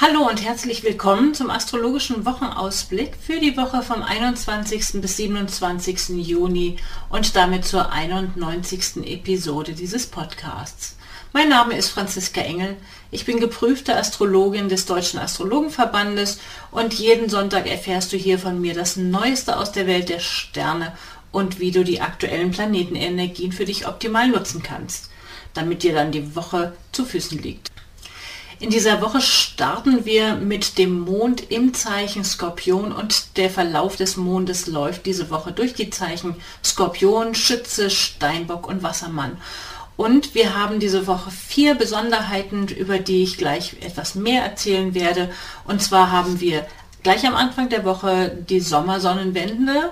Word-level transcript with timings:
Hallo 0.00 0.26
und 0.28 0.42
herzlich 0.42 0.82
willkommen 0.82 1.34
zum 1.34 1.50
astrologischen 1.50 2.24
Wochenausblick 2.24 3.12
für 3.14 3.38
die 3.38 3.56
Woche 3.56 3.82
vom 3.82 4.02
21. 4.02 5.00
bis 5.00 5.18
27. 5.18 6.08
Juni 6.26 6.76
und 7.10 7.36
damit 7.36 7.66
zur 7.66 7.92
91. 7.92 9.06
Episode 9.06 9.74
dieses 9.74 10.06
Podcasts. 10.06 10.96
Mein 11.34 11.50
Name 11.50 11.76
ist 11.76 11.90
Franziska 11.90 12.40
Engel. 12.40 12.76
Ich 13.10 13.26
bin 13.26 13.38
geprüfte 13.38 13.94
Astrologin 13.94 14.68
des 14.68 14.86
Deutschen 14.86 15.20
Astrologenverbandes 15.20 16.40
und 16.70 16.94
jeden 16.94 17.28
Sonntag 17.28 17.70
erfährst 17.70 18.12
du 18.12 18.16
hier 18.16 18.38
von 18.38 18.60
mir 18.60 18.74
das 18.74 18.96
Neueste 18.96 19.56
aus 19.56 19.72
der 19.72 19.86
Welt 19.86 20.08
der 20.08 20.20
Sterne 20.20 20.96
und 21.32 21.60
wie 21.60 21.70
du 21.70 21.84
die 21.84 22.00
aktuellen 22.00 22.50
Planetenenergien 22.50 23.52
für 23.52 23.66
dich 23.66 23.86
optimal 23.86 24.28
nutzen 24.28 24.62
kannst, 24.62 25.10
damit 25.54 25.82
dir 25.82 25.92
dann 25.92 26.12
die 26.12 26.34
Woche 26.34 26.72
zu 26.92 27.04
Füßen 27.04 27.38
liegt. 27.40 27.70
In 28.62 28.70
dieser 28.70 29.02
Woche 29.02 29.20
starten 29.20 30.04
wir 30.04 30.36
mit 30.36 30.78
dem 30.78 31.00
Mond 31.00 31.50
im 31.50 31.74
Zeichen 31.74 32.22
Skorpion 32.22 32.92
und 32.92 33.36
der 33.36 33.50
Verlauf 33.50 33.96
des 33.96 34.16
Mondes 34.16 34.68
läuft 34.68 35.04
diese 35.04 35.30
Woche 35.30 35.50
durch 35.50 35.74
die 35.74 35.90
Zeichen 35.90 36.36
Skorpion, 36.62 37.34
Schütze, 37.34 37.90
Steinbock 37.90 38.68
und 38.68 38.84
Wassermann. 38.84 39.36
Und 39.96 40.36
wir 40.36 40.56
haben 40.56 40.78
diese 40.78 41.08
Woche 41.08 41.32
vier 41.32 41.74
Besonderheiten, 41.74 42.68
über 42.68 43.00
die 43.00 43.24
ich 43.24 43.36
gleich 43.36 43.78
etwas 43.80 44.14
mehr 44.14 44.44
erzählen 44.44 44.94
werde. 44.94 45.32
Und 45.64 45.82
zwar 45.82 46.12
haben 46.12 46.38
wir 46.38 46.64
gleich 47.02 47.26
am 47.26 47.34
Anfang 47.34 47.68
der 47.68 47.84
Woche 47.84 48.30
die 48.48 48.60
Sommersonnenwende. 48.60 49.90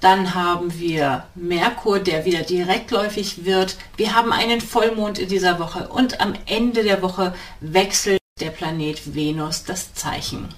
Dann 0.00 0.34
haben 0.34 0.78
wir 0.78 1.24
Merkur, 1.34 1.98
der 1.98 2.24
wieder 2.24 2.42
direktläufig 2.42 3.44
wird. 3.44 3.76
Wir 3.96 4.14
haben 4.14 4.32
einen 4.32 4.60
Vollmond 4.60 5.18
in 5.18 5.28
dieser 5.28 5.58
Woche 5.58 5.88
und 5.88 6.20
am 6.20 6.34
Ende 6.46 6.84
der 6.84 7.02
Woche 7.02 7.34
wechselt 7.60 8.20
der 8.40 8.50
Planet 8.50 9.14
Venus 9.14 9.64
das 9.64 9.94
Zeichen. 9.94 10.48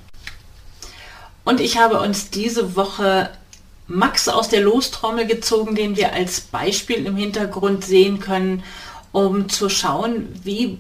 Und 1.45 1.61
ich 1.61 1.79
habe 1.79 2.01
uns 2.01 2.31
diese 2.31 2.77
Woche 2.77 3.31
Max 3.87 4.29
aus 4.29 4.49
der 4.49 4.61
Lostrommel 4.61 5.27
gezogen, 5.27 5.75
den 5.75 5.97
wir 5.97 6.13
als 6.13 6.43
Beispiel 6.43 7.07
im 7.07 7.17
Hintergrund 7.17 7.85
sehen 7.85 8.21
können, 8.21 8.63
um 9.11 9.49
zu 9.49 9.69
schauen, 9.69 10.29
wie, 10.45 10.79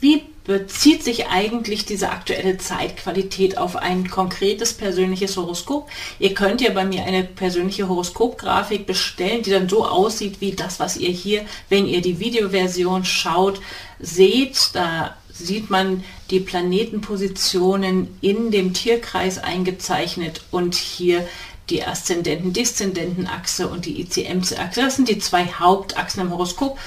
wie 0.00 0.24
bezieht 0.48 1.04
sich 1.04 1.26
eigentlich 1.28 1.84
diese 1.84 2.08
aktuelle 2.08 2.56
Zeitqualität 2.56 3.58
auf 3.58 3.76
ein 3.76 4.08
konkretes 4.08 4.72
persönliches 4.72 5.36
Horoskop. 5.36 5.90
Ihr 6.18 6.32
könnt 6.32 6.62
ja 6.62 6.70
bei 6.70 6.86
mir 6.86 7.04
eine 7.04 7.22
persönliche 7.22 7.86
Horoskopgrafik 7.86 8.86
bestellen, 8.86 9.42
die 9.42 9.50
dann 9.50 9.68
so 9.68 9.86
aussieht 9.86 10.40
wie 10.40 10.52
das, 10.52 10.80
was 10.80 10.96
ihr 10.96 11.10
hier, 11.10 11.44
wenn 11.68 11.86
ihr 11.86 12.00
die 12.00 12.18
Videoversion 12.18 13.04
schaut, 13.04 13.60
seht. 14.00 14.70
Da 14.72 15.18
sieht 15.30 15.68
man 15.68 16.02
die 16.30 16.40
Planetenpositionen 16.40 18.16
in 18.22 18.50
dem 18.50 18.72
Tierkreis 18.72 19.36
eingezeichnet 19.36 20.40
und 20.50 20.74
hier 20.74 21.28
die 21.68 21.84
Aszendenten-Deszendenten-Achse 21.84 23.68
und 23.68 23.84
die 23.84 24.00
ICM-Achse. 24.00 24.80
Das 24.80 24.96
sind 24.96 25.10
die 25.10 25.18
zwei 25.18 25.44
Hauptachsen 25.44 26.22
im 26.22 26.30
Horoskop. 26.30 26.78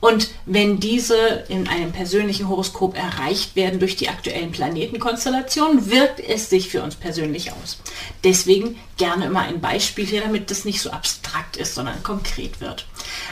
Und 0.00 0.28
wenn 0.46 0.78
diese 0.78 1.44
in 1.48 1.66
einem 1.66 1.90
persönlichen 1.90 2.48
Horoskop 2.48 2.96
erreicht 2.96 3.56
werden 3.56 3.80
durch 3.80 3.96
die 3.96 4.08
aktuellen 4.08 4.52
Planetenkonstellationen, 4.52 5.90
wirkt 5.90 6.20
es 6.20 6.48
sich 6.48 6.68
für 6.68 6.82
uns 6.82 6.94
persönlich 6.94 7.50
aus. 7.50 7.78
Deswegen 8.22 8.78
gerne 8.96 9.26
immer 9.26 9.40
ein 9.40 9.60
Beispiel 9.60 10.06
hier, 10.06 10.20
damit 10.20 10.52
das 10.52 10.64
nicht 10.64 10.80
so 10.80 10.90
abstrakt 10.90 11.56
ist, 11.56 11.74
sondern 11.74 12.02
konkret 12.04 12.60
wird. 12.60 12.86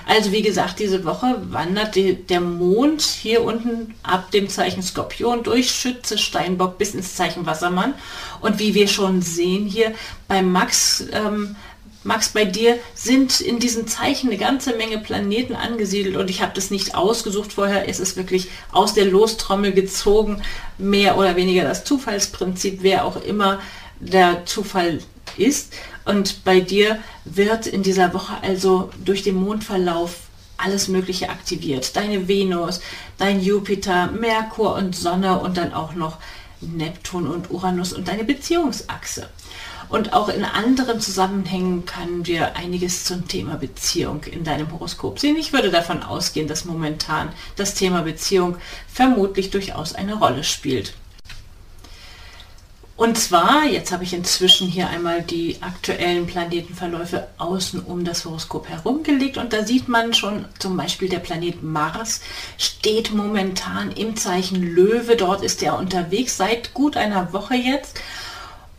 Also 0.09 0.33
wie 0.33 0.43
gesagt, 0.43 0.81
diese 0.81 1.05
Woche 1.05 1.37
wandert 1.51 1.95
die, 1.95 2.15
der 2.15 2.41
Mond 2.41 3.03
hier 3.03 3.45
unten 3.45 3.95
ab 4.03 4.33
dem 4.33 4.49
Zeichen 4.49 4.83
Skorpion 4.83 5.45
durch 5.45 5.71
Schütze, 5.71 6.19
Steinbock 6.19 6.79
bis 6.79 6.95
ins 6.95 7.15
Zeichen 7.15 7.47
Wassermann. 7.47 7.95
Und 8.41 8.59
wie 8.59 8.75
wir 8.75 8.89
schon 8.89 9.23
sehen 9.23 9.67
hier 9.67 9.95
bei 10.27 10.43
Max, 10.43 11.05
ähm, 11.13 11.55
Max, 12.07 12.29
bei 12.29 12.45
dir 12.45 12.79
sind 12.95 13.41
in 13.41 13.59
diesem 13.59 13.89
Zeichen 13.89 14.29
eine 14.29 14.39
ganze 14.39 14.77
Menge 14.77 14.99
Planeten 14.99 15.57
angesiedelt 15.57 16.17
und 16.17 16.31
ich 16.31 16.41
habe 16.41 16.53
das 16.55 16.71
nicht 16.71 16.95
ausgesucht 16.95 17.55
vorher. 17.55 17.89
Es 17.89 17.99
ist 17.99 18.17
wirklich 18.17 18.49
aus 18.71 18.95
der 18.95 19.07
Lostrommel 19.07 19.73
gezogen, 19.73 20.41
mehr 20.79 21.19
oder 21.19 21.35
weniger 21.35 21.65
das 21.65 21.83
Zufallsprinzip, 21.83 22.79
wer 22.83 23.05
auch 23.05 23.21
immer 23.21 23.59
der 23.99 24.47
Zufall 24.47 25.01
ist. 25.37 25.73
Und 26.05 26.45
bei 26.45 26.61
dir 26.61 27.01
wird 27.25 27.67
in 27.67 27.83
dieser 27.83 28.15
Woche 28.15 28.35
also 28.41 28.91
durch 29.05 29.25
den 29.25 29.35
Mondverlauf 29.35 30.19
alles 30.59 30.87
Mögliche 30.87 31.29
aktiviert. 31.29 31.97
Deine 31.97 32.29
Venus, 32.29 32.81
dein 33.19 33.43
Jupiter, 33.43 34.13
Merkur 34.13 34.77
und 34.77 34.95
Sonne 34.95 35.41
und 35.41 35.57
dann 35.57 35.73
auch 35.75 35.95
noch 35.95 36.19
Neptun 36.61 37.27
und 37.27 37.51
Uranus 37.51 37.93
und 37.93 38.07
deine 38.07 38.23
Beziehungsachse. 38.23 39.29
Und 39.89 40.13
auch 40.13 40.29
in 40.29 40.45
anderen 40.45 41.01
Zusammenhängen 41.01 41.87
können 41.87 42.27
wir 42.27 42.57
einiges 42.57 43.05
zum 43.05 43.29
Thema 43.29 43.57
Beziehung 43.57 44.25
in 44.25 44.45
deinem 44.45 44.73
Horoskop 44.73 45.19
sehen. 45.19 45.37
Ich 45.37 45.53
würde 45.53 45.71
davon 45.71 46.03
ausgehen, 46.03 46.49
dass 46.49 46.65
momentan 46.65 47.31
das 47.57 47.75
Thema 47.75 48.03
Beziehung 48.03 48.57
vermutlich 48.93 49.51
durchaus 49.51 49.95
eine 49.95 50.15
Rolle 50.15 50.45
spielt. 50.45 50.95
Und 52.97 53.19
zwar, 53.19 53.67
jetzt 53.67 53.93
habe 53.93 54.05
ich 54.05 54.15
inzwischen 54.15 54.69
hier 54.69 54.89
einmal 54.89 55.21
die 55.21 55.59
aktuellen 55.61 56.27
Planetenverläufe 56.27 57.29
außen 57.37 57.81
um 57.81 58.05
das 58.05 58.25
Horoskop 58.25 58.71
herumgelegt 58.71 59.37
und 59.37 59.53
da 59.53 59.67
sieht 59.67 59.87
man 59.87 60.15
schon 60.15 60.47
zum 60.59 60.79
Beispiel 60.79 61.11
der 61.11 61.19
Planet 61.19 61.63
Mars 61.63 62.23
steht 62.57 63.13
momentan 63.13 63.93
im 63.93 64.17
Zeichen 64.17 64.63
Löwe. 64.63 65.17
Dort 65.17 65.45
ist 65.45 65.63
er 65.63 65.79
unterwegs 65.79 66.39
seit 66.39 66.73
gut 66.73 66.97
einer 66.97 67.35
Woche 67.35 67.55
jetzt 67.55 68.01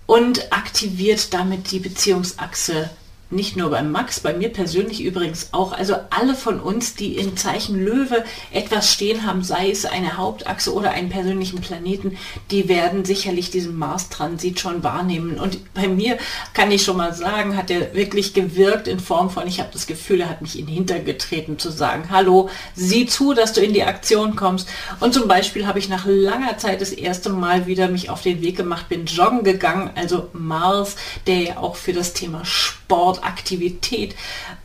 und 0.07 0.51
aktiviert 0.51 1.33
damit 1.33 1.71
die 1.71 1.79
Beziehungsachse 1.79 2.89
nicht 3.29 3.57
nur 3.57 3.69
beim 3.69 3.91
Max, 3.91 4.21
bei 4.21 4.33
mir 4.33 4.49
persönlich 4.49 5.03
übrigens 5.03 5.49
auch. 5.51 5.73
Also 5.73 5.95
alle 6.09 6.33
von 6.33 6.59
uns, 6.59 6.95
die 6.95 7.17
im 7.17 7.35
Zeichen 7.35 7.83
Löwe 7.83 8.23
etwas 8.51 8.91
stehen 8.91 9.25
haben, 9.25 9.43
sei 9.43 9.69
es 9.69 9.85
eine 9.85 10.17
Hauptachse 10.17 10.73
oder 10.73 10.91
einen 10.91 11.09
persönlichen 11.09 11.59
Planeten, 11.59 12.17
die 12.51 12.69
werden 12.69 13.03
sicherlich 13.03 13.51
diesen 13.51 13.77
Mars-Transit 13.77 14.59
schon 14.59 14.83
wahrnehmen. 14.83 15.39
Und 15.39 15.73
bei 15.73 15.87
mir 15.87 16.17
kann 16.53 16.71
ich 16.71 16.83
schon 16.83 16.97
mal 16.97 17.13
sagen, 17.13 17.57
hat 17.57 17.69
er 17.69 17.93
wirklich 17.93 18.33
gewirkt 18.33 18.87
in 18.87 18.99
Form 18.99 19.29
von, 19.29 19.45
ich 19.47 19.59
habe 19.59 19.69
das 19.73 19.87
Gefühl, 19.87 20.21
er 20.21 20.29
hat 20.29 20.41
mich 20.41 20.57
in 20.57 20.65
den 20.65 20.75
Hintergetreten 20.75 21.59
zu 21.59 21.69
sagen, 21.69 22.05
hallo, 22.09 22.49
sieh 22.75 23.07
zu, 23.07 23.33
dass 23.33 23.53
du 23.53 23.61
in 23.61 23.73
die 23.73 23.83
Aktion 23.83 24.35
kommst. 24.35 24.69
Und 25.01 25.13
zum 25.13 25.27
Beispiel 25.27 25.67
habe 25.67 25.79
ich 25.79 25.89
nach 25.89 26.05
langer 26.05 26.57
Zeit 26.57 26.79
das 26.79 26.91
erste 26.91 27.29
Mal 27.29 27.67
wieder 27.67 27.89
mich 27.89 28.09
auf 28.09 28.21
den 28.21 28.41
Weg 28.41 28.55
gemacht, 28.55 28.87
bin 28.87 29.05
joggen 29.05 29.43
gegangen, 29.43 29.91
also 29.95 30.29
Mars, 30.33 30.95
der 31.25 31.41
ja 31.41 31.57
auch 31.57 31.75
für 31.75 31.93
das 31.93 32.13
Thema 32.13 32.45
Sport 32.45 33.16
Wort 33.17 33.23
Aktivität, 33.23 34.15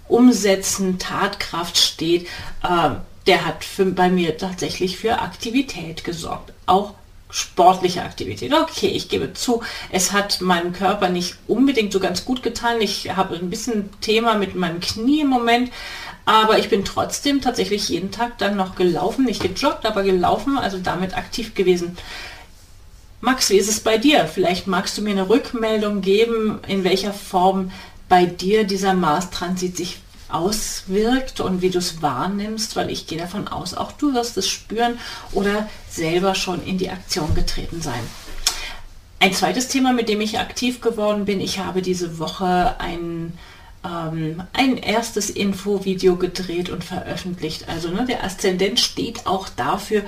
Umsetzen, 0.08 0.98
Tatkraft 0.98 1.78
steht, 1.78 2.26
äh, 2.62 2.90
der 3.26 3.46
hat 3.46 3.64
für, 3.64 3.86
bei 3.86 4.10
mir 4.10 4.36
tatsächlich 4.36 4.98
für 4.98 5.20
Aktivität 5.20 6.04
gesorgt. 6.04 6.52
Auch 6.66 6.94
sportliche 7.30 8.02
Aktivität. 8.02 8.52
Okay, 8.52 8.88
ich 8.88 9.08
gebe 9.08 9.32
zu, 9.32 9.62
es 9.90 10.12
hat 10.12 10.42
meinem 10.42 10.74
Körper 10.74 11.08
nicht 11.08 11.36
unbedingt 11.46 11.92
so 11.92 12.00
ganz 12.00 12.26
gut 12.26 12.42
getan. 12.42 12.80
Ich 12.80 13.16
habe 13.16 13.36
ein 13.36 13.48
bisschen 13.48 13.88
Thema 14.00 14.34
mit 14.34 14.54
meinem 14.54 14.80
Knie 14.80 15.22
im 15.22 15.28
Moment, 15.28 15.70
aber 16.26 16.58
ich 16.58 16.68
bin 16.68 16.84
trotzdem 16.84 17.40
tatsächlich 17.40 17.88
jeden 17.88 18.10
Tag 18.10 18.36
dann 18.38 18.56
noch 18.56 18.74
gelaufen, 18.74 19.24
nicht 19.24 19.42
gejoggt, 19.42 19.86
aber 19.86 20.02
gelaufen, 20.02 20.58
also 20.58 20.78
damit 20.78 21.16
aktiv 21.16 21.54
gewesen. 21.54 21.96
Max, 23.22 23.50
wie 23.50 23.56
ist 23.56 23.70
es 23.70 23.80
bei 23.80 23.98
dir? 23.98 24.26
Vielleicht 24.26 24.66
magst 24.66 24.98
du 24.98 25.02
mir 25.02 25.12
eine 25.12 25.28
Rückmeldung 25.28 26.00
geben, 26.00 26.58
in 26.66 26.82
welcher 26.82 27.14
Form 27.14 27.70
bei 28.12 28.26
dir 28.26 28.64
dieser 28.64 28.92
Mars-Transit 28.92 29.74
sich 29.74 29.98
auswirkt 30.28 31.40
und 31.40 31.62
wie 31.62 31.70
du 31.70 31.78
es 31.78 32.02
wahrnimmst, 32.02 32.76
weil 32.76 32.90
ich 32.90 33.06
gehe 33.06 33.16
davon 33.16 33.48
aus, 33.48 33.72
auch 33.72 33.90
du 33.90 34.12
wirst 34.12 34.36
es 34.36 34.50
spüren 34.50 34.98
oder 35.32 35.66
selber 35.88 36.34
schon 36.34 36.62
in 36.62 36.76
die 36.76 36.90
Aktion 36.90 37.34
getreten 37.34 37.80
sein. 37.80 38.02
Ein 39.18 39.32
zweites 39.32 39.68
Thema, 39.68 39.94
mit 39.94 40.10
dem 40.10 40.20
ich 40.20 40.38
aktiv 40.38 40.82
geworden 40.82 41.24
bin, 41.24 41.40
ich 41.40 41.58
habe 41.58 41.80
diese 41.80 42.18
Woche 42.18 42.78
ein, 42.78 43.32
ähm, 43.82 44.42
ein 44.52 44.76
erstes 44.76 45.30
Infovideo 45.30 46.16
gedreht 46.16 46.68
und 46.68 46.84
veröffentlicht. 46.84 47.66
Also 47.70 47.88
ne, 47.88 48.04
der 48.04 48.24
Aszendent 48.24 48.78
steht 48.78 49.26
auch 49.26 49.48
dafür, 49.48 50.02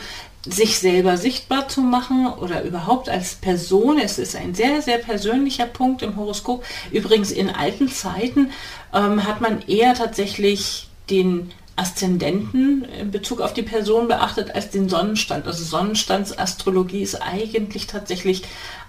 sich 0.45 0.79
selber 0.79 1.17
sichtbar 1.17 1.69
zu 1.69 1.81
machen 1.81 2.27
oder 2.27 2.63
überhaupt 2.63 3.09
als 3.09 3.35
Person. 3.35 3.99
Es 3.99 4.19
ist 4.19 4.37
ein 4.37 4.55
sehr, 4.55 4.83
sehr 4.83 4.99
persönlicher 4.99 5.67
Punkt 5.67 6.03
im 6.03 6.17
Horoskop. 6.17 6.65
Übrigens 6.91 7.31
in 7.31 7.51
alten 7.51 7.89
Zeiten 7.89 8.51
ähm, 8.93 9.27
hat 9.27 9.41
man 9.41 9.63
eher 9.63 9.95
tatsächlich 9.95 10.89
den 11.11 11.51
Aszendenten 11.77 12.85
in 12.85 13.11
Bezug 13.11 13.41
auf 13.41 13.53
die 13.53 13.63
Person 13.63 14.07
beachtet 14.07 14.55
als 14.55 14.71
den 14.71 14.89
Sonnenstand. 14.89 15.47
Also 15.47 15.65
Sonnenstandsastrologie 15.65 17.03
ist 17.03 17.17
eigentlich 17.17 17.87
tatsächlich 17.87 18.45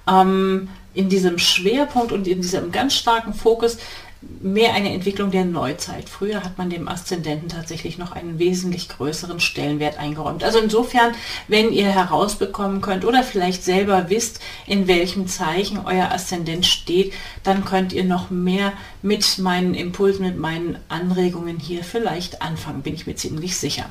ähm, 0.07 0.69
in 0.93 1.09
diesem 1.09 1.39
Schwerpunkt 1.39 2.11
und 2.11 2.27
in 2.27 2.41
diesem 2.41 2.71
ganz 2.71 2.93
starken 2.93 3.33
Fokus 3.33 3.77
mehr 4.21 4.73
eine 4.73 4.93
Entwicklung 4.93 5.31
der 5.31 5.45
Neuzeit. 5.45 6.09
Früher 6.09 6.43
hat 6.43 6.57
man 6.57 6.69
dem 6.69 6.87
Aszendenten 6.87 7.49
tatsächlich 7.49 7.97
noch 7.97 8.11
einen 8.11 8.39
wesentlich 8.39 8.89
größeren 8.89 9.39
Stellenwert 9.39 9.97
eingeräumt. 9.97 10.43
Also 10.43 10.59
insofern, 10.59 11.13
wenn 11.47 11.71
ihr 11.71 11.87
herausbekommen 11.87 12.81
könnt 12.81 13.05
oder 13.05 13.23
vielleicht 13.23 13.63
selber 13.63 14.09
wisst, 14.09 14.39
in 14.65 14.87
welchem 14.87 15.27
Zeichen 15.27 15.79
euer 15.85 16.11
Aszendent 16.11 16.65
steht, 16.65 17.13
dann 17.43 17.65
könnt 17.65 17.93
ihr 17.93 18.03
noch 18.03 18.29
mehr 18.29 18.73
mit 19.01 19.37
meinen 19.39 19.73
Impulsen, 19.73 20.25
mit 20.25 20.37
meinen 20.37 20.77
Anregungen 20.89 21.59
hier 21.59 21.83
vielleicht 21.83 22.41
anfangen, 22.41 22.81
bin 22.81 22.95
ich 22.95 23.07
mir 23.07 23.15
ziemlich 23.15 23.57
sicher. 23.57 23.89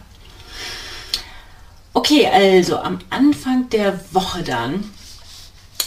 Okay, 1.92 2.26
also 2.26 2.78
am 2.78 2.98
Anfang 3.10 3.68
der 3.70 4.00
Woche 4.12 4.42
dann 4.42 4.84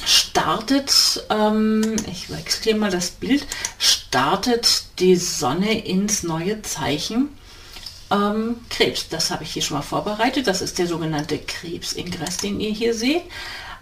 startet, 0.06 1.26
ähm, 1.30 1.96
ich 2.10 2.30
wechsle 2.30 2.76
mal 2.76 2.92
das 2.92 3.10
Bild, 3.10 3.46
startet 3.80 4.84
die 5.00 5.16
Sonne 5.16 5.86
ins 5.86 6.24
neue 6.24 6.62
Zeichen 6.62 7.30
ähm, 8.12 8.58
Krebs. 8.70 9.10
Das 9.10 9.32
habe 9.32 9.44
ich 9.44 9.52
hier 9.52 9.62
schon 9.62 9.78
mal 9.78 9.84
vorbereitet. 9.84 10.48
Das 10.48 10.62
ist 10.62 10.80
der 10.80 10.88
sogenannte 10.88 11.40
Krebsingress, 11.40 12.38
den 12.38 12.60
ihr 12.60 12.72
hier 12.72 12.94
seht. 12.94 13.24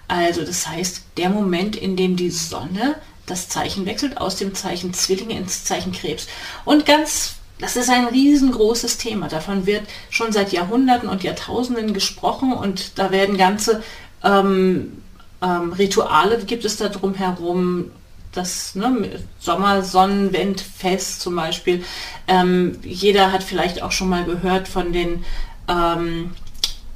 Also 0.07 0.43
das 0.43 0.67
heißt, 0.67 1.01
der 1.17 1.29
Moment, 1.29 1.75
in 1.75 1.95
dem 1.95 2.15
die 2.15 2.29
Sonne 2.29 2.95
das 3.25 3.49
Zeichen 3.49 3.85
wechselt 3.85 4.17
aus 4.17 4.35
dem 4.35 4.53
Zeichen 4.53 4.93
Zwillinge 4.93 5.37
ins 5.37 5.63
Zeichen 5.63 5.91
Krebs. 5.91 6.27
Und 6.63 6.85
ganz, 6.85 7.35
das 7.59 7.75
ist 7.75 7.89
ein 7.89 8.05
riesengroßes 8.05 8.97
Thema. 8.97 9.27
Davon 9.27 9.65
wird 9.65 9.83
schon 10.09 10.31
seit 10.31 10.51
Jahrhunderten 10.51 11.09
und 11.09 11.23
Jahrtausenden 11.23 11.93
gesprochen 11.93 12.53
und 12.53 12.99
da 12.99 13.11
werden 13.11 13.37
ganze 13.37 13.83
ähm, 14.23 15.01
ähm, 15.45 15.73
Rituale 15.73 16.43
gibt 16.43 16.65
es 16.65 16.77
da 16.77 16.89
drumherum, 16.89 17.91
das 18.31 18.75
ne, 18.75 19.19
Sommersonnenwendfest 19.39 21.21
zum 21.21 21.35
Beispiel. 21.35 21.83
Ähm, 22.27 22.79
jeder 22.83 23.31
hat 23.31 23.43
vielleicht 23.43 23.81
auch 23.81 23.91
schon 23.91 24.09
mal 24.09 24.25
gehört 24.25 24.67
von 24.67 24.91
den, 24.91 25.23
ähm, 25.69 26.31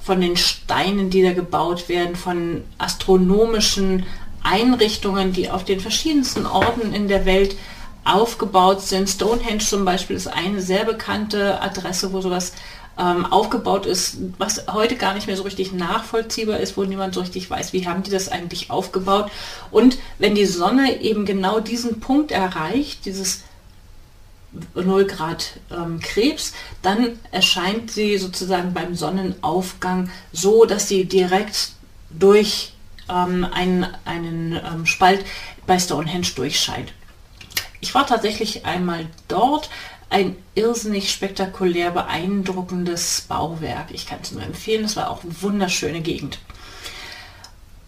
von 0.01 0.19
den 0.19 0.35
Steinen, 0.35 1.09
die 1.09 1.21
da 1.21 1.33
gebaut 1.33 1.87
werden, 1.89 2.15
von 2.15 2.63
astronomischen 2.77 4.05
Einrichtungen, 4.43 5.31
die 5.31 5.49
auf 5.49 5.63
den 5.63 5.79
verschiedensten 5.79 6.45
Orten 6.45 6.93
in 6.93 7.07
der 7.07 7.25
Welt 7.25 7.55
aufgebaut 8.05 8.81
sind. 8.81 9.09
Stonehenge 9.09 9.59
zum 9.59 9.85
Beispiel 9.85 10.15
ist 10.15 10.27
eine 10.27 10.61
sehr 10.61 10.85
bekannte 10.85 11.61
Adresse, 11.61 12.13
wo 12.13 12.21
sowas 12.21 12.53
ähm, 12.99 13.25
aufgebaut 13.25 13.85
ist, 13.85 14.17
was 14.37 14.65
heute 14.71 14.95
gar 14.97 15.13
nicht 15.13 15.27
mehr 15.27 15.37
so 15.37 15.43
richtig 15.43 15.71
nachvollziehbar 15.71 16.59
ist, 16.59 16.75
wo 16.75 16.83
niemand 16.83 17.13
so 17.13 17.21
richtig 17.21 17.49
weiß, 17.49 17.71
wie 17.71 17.87
haben 17.87 18.03
die 18.03 18.11
das 18.11 18.29
eigentlich 18.29 18.69
aufgebaut. 18.69 19.31
Und 19.71 19.97
wenn 20.17 20.35
die 20.35 20.45
Sonne 20.45 21.01
eben 21.01 21.25
genau 21.25 21.59
diesen 21.59 22.01
Punkt 22.01 22.31
erreicht, 22.31 23.05
dieses 23.05 23.43
0 24.73 25.05
Grad 25.05 25.59
ähm, 25.71 25.99
Krebs, 25.99 26.53
dann 26.81 27.19
erscheint 27.31 27.91
sie 27.91 28.17
sozusagen 28.17 28.73
beim 28.73 28.95
Sonnenaufgang 28.95 30.09
so, 30.33 30.65
dass 30.65 30.87
sie 30.87 31.05
direkt 31.05 31.73
durch 32.09 32.73
ähm, 33.07 33.45
einen, 33.51 33.85
einen 34.05 34.53
ähm, 34.53 34.85
Spalt 34.85 35.23
bei 35.67 35.79
Stonehenge 35.79 36.27
durchscheint. 36.35 36.93
Ich 37.81 37.93
war 37.95 38.05
tatsächlich 38.05 38.65
einmal 38.65 39.07
dort, 39.27 39.69
ein 40.09 40.35
irrsinnig 40.55 41.11
spektakulär 41.11 41.91
beeindruckendes 41.91 43.25
Bauwerk. 43.27 43.91
Ich 43.91 44.07
kann 44.07 44.19
es 44.21 44.31
nur 44.31 44.41
empfehlen, 44.41 44.85
es 44.85 44.95
war 44.95 45.11
auch 45.11 45.23
eine 45.23 45.41
wunderschöne 45.41 46.01
Gegend. 46.01 46.39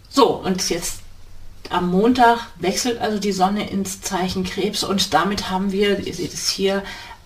So, 0.10 0.36
und 0.36 0.70
jetzt 0.70 1.00
am 1.70 1.90
Montag 1.90 2.48
wechselt 2.60 3.00
also 3.00 3.18
die 3.18 3.32
Sonne 3.32 3.70
ins 3.70 4.02
Zeichen 4.02 4.44
Krebs 4.44 4.84
und 4.84 5.14
damit 5.14 5.50
haben 5.50 5.72
wir, 5.72 6.00
ihr 6.00 6.14
seht 6.14 6.34
es 6.34 6.50
hier, 6.50 6.84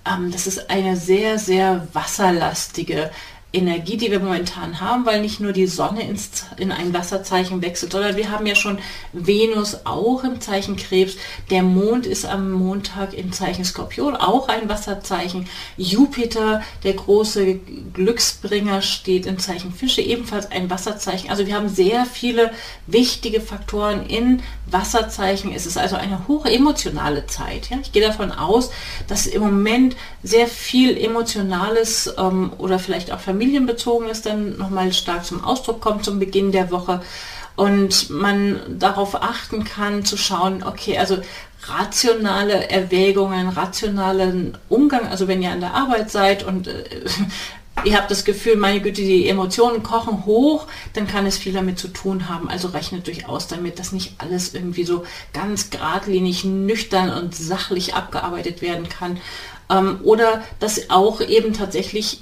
ähm, 0.07 0.31
das 0.31 0.47
ist 0.47 0.69
eine 0.69 0.95
sehr, 0.95 1.39
sehr 1.39 1.87
wasserlastige 1.93 3.11
Energie, 3.55 3.97
die 3.97 4.11
wir 4.11 4.19
momentan 4.19 4.81
haben, 4.81 5.05
weil 5.05 5.21
nicht 5.21 5.39
nur 5.39 5.53
die 5.53 5.67
Sonne 5.67 6.03
ins, 6.03 6.45
in 6.57 6.71
ein 6.71 6.93
Wasserzeichen 6.93 7.61
wechselt, 7.61 7.93
sondern 7.93 8.17
wir 8.17 8.29
haben 8.29 8.45
ja 8.45 8.55
schon 8.55 8.79
Venus 9.13 9.79
auch 9.85 10.23
im 10.23 10.41
Zeichen 10.41 10.75
Krebs. 10.75 11.15
Der 11.49 11.63
Mond 11.63 12.05
ist 12.05 12.25
am 12.25 12.51
Montag 12.51 13.13
im 13.13 13.31
Zeichen 13.31 13.63
Skorpion, 13.63 14.15
auch 14.15 14.49
ein 14.49 14.67
Wasserzeichen. 14.67 15.47
Jupiter, 15.77 16.61
der 16.83 16.93
große 16.93 17.59
Glücksbringer, 17.93 18.81
steht 18.81 19.25
im 19.25 19.39
Zeichen 19.39 19.73
Fische, 19.73 20.01
ebenfalls 20.01 20.51
ein 20.51 20.69
Wasserzeichen. 20.69 21.29
Also 21.29 21.47
wir 21.47 21.55
haben 21.55 21.69
sehr 21.69 22.05
viele 22.05 22.51
wichtige 22.87 23.39
Faktoren 23.39 24.05
in 24.05 24.43
Wasserzeichen. 24.65 25.53
Es 25.53 25.65
ist 25.65 25.77
also 25.77 25.95
eine 25.95 26.27
hoch 26.27 26.45
emotionale 26.45 27.25
Zeit. 27.27 27.69
Ja? 27.69 27.77
Ich 27.81 27.91
gehe 27.91 28.05
davon 28.05 28.31
aus, 28.31 28.71
dass 29.07 29.27
im 29.27 29.41
Moment 29.41 29.95
sehr 30.23 30.47
viel 30.47 30.97
Emotionales 30.97 32.13
ähm, 32.17 32.51
oder 32.57 32.79
vielleicht 32.79 33.11
auch 33.11 33.19
Familie 33.19 33.44
familienbezogenes 33.45 34.23
dann 34.23 34.57
nochmal 34.57 34.91
stark 34.91 35.23
zum 35.23 35.43
Ausdruck 35.43 35.79
kommt 35.79 36.03
zum 36.03 36.17
Beginn 36.19 36.51
der 36.51 36.71
Woche 36.71 37.01
und 37.55 38.09
man 38.09 38.59
darauf 38.79 39.21
achten 39.21 39.63
kann 39.63 40.03
zu 40.03 40.17
schauen, 40.17 40.63
okay, 40.63 40.97
also 40.97 41.17
rationale 41.67 42.69
Erwägungen, 42.69 43.49
rationalen 43.49 44.57
Umgang, 44.67 45.07
also 45.07 45.27
wenn 45.27 45.41
ihr 45.41 45.51
an 45.51 45.61
der 45.61 45.73
Arbeit 45.73 46.09
seid 46.09 46.43
und 46.43 46.67
äh, 46.67 46.83
ihr 47.85 47.95
habt 47.95 48.09
das 48.09 48.25
Gefühl, 48.25 48.55
meine 48.55 48.81
Güte, 48.81 49.01
die 49.01 49.29
Emotionen 49.29 49.83
kochen 49.83 50.25
hoch, 50.25 50.65
dann 50.93 51.07
kann 51.07 51.27
es 51.27 51.37
viel 51.37 51.53
damit 51.53 51.77
zu 51.77 51.89
tun 51.89 52.27
haben. 52.27 52.49
Also 52.49 52.69
rechnet 52.69 53.05
durchaus 53.07 53.47
damit, 53.47 53.77
dass 53.79 53.91
nicht 53.91 54.15
alles 54.17 54.53
irgendwie 54.53 54.85
so 54.85 55.05
ganz 55.33 55.69
geradlinig, 55.69 56.45
nüchtern 56.45 57.11
und 57.11 57.35
sachlich 57.35 57.93
abgearbeitet 57.93 58.61
werden 58.61 58.89
kann. 58.89 59.17
Ähm, 59.69 59.99
oder 60.03 60.43
dass 60.59 60.89
auch 60.89 61.21
eben 61.21 61.53
tatsächlich 61.53 62.21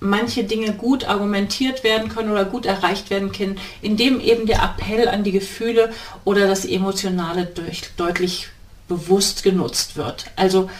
manche 0.00 0.44
Dinge 0.44 0.72
gut 0.72 1.08
argumentiert 1.08 1.84
werden 1.84 2.08
können 2.08 2.30
oder 2.30 2.44
gut 2.44 2.66
erreicht 2.66 3.10
werden 3.10 3.32
können, 3.32 3.58
indem 3.82 4.20
eben 4.20 4.46
der 4.46 4.62
Appell 4.62 5.08
an 5.08 5.24
die 5.24 5.32
Gefühle 5.32 5.92
oder 6.24 6.46
das 6.46 6.64
Emotionale 6.64 7.46
durch, 7.46 7.82
deutlich 7.96 8.48
bewusst 8.88 9.42
genutzt 9.42 9.96
wird. 9.96 10.26
Also 10.36 10.70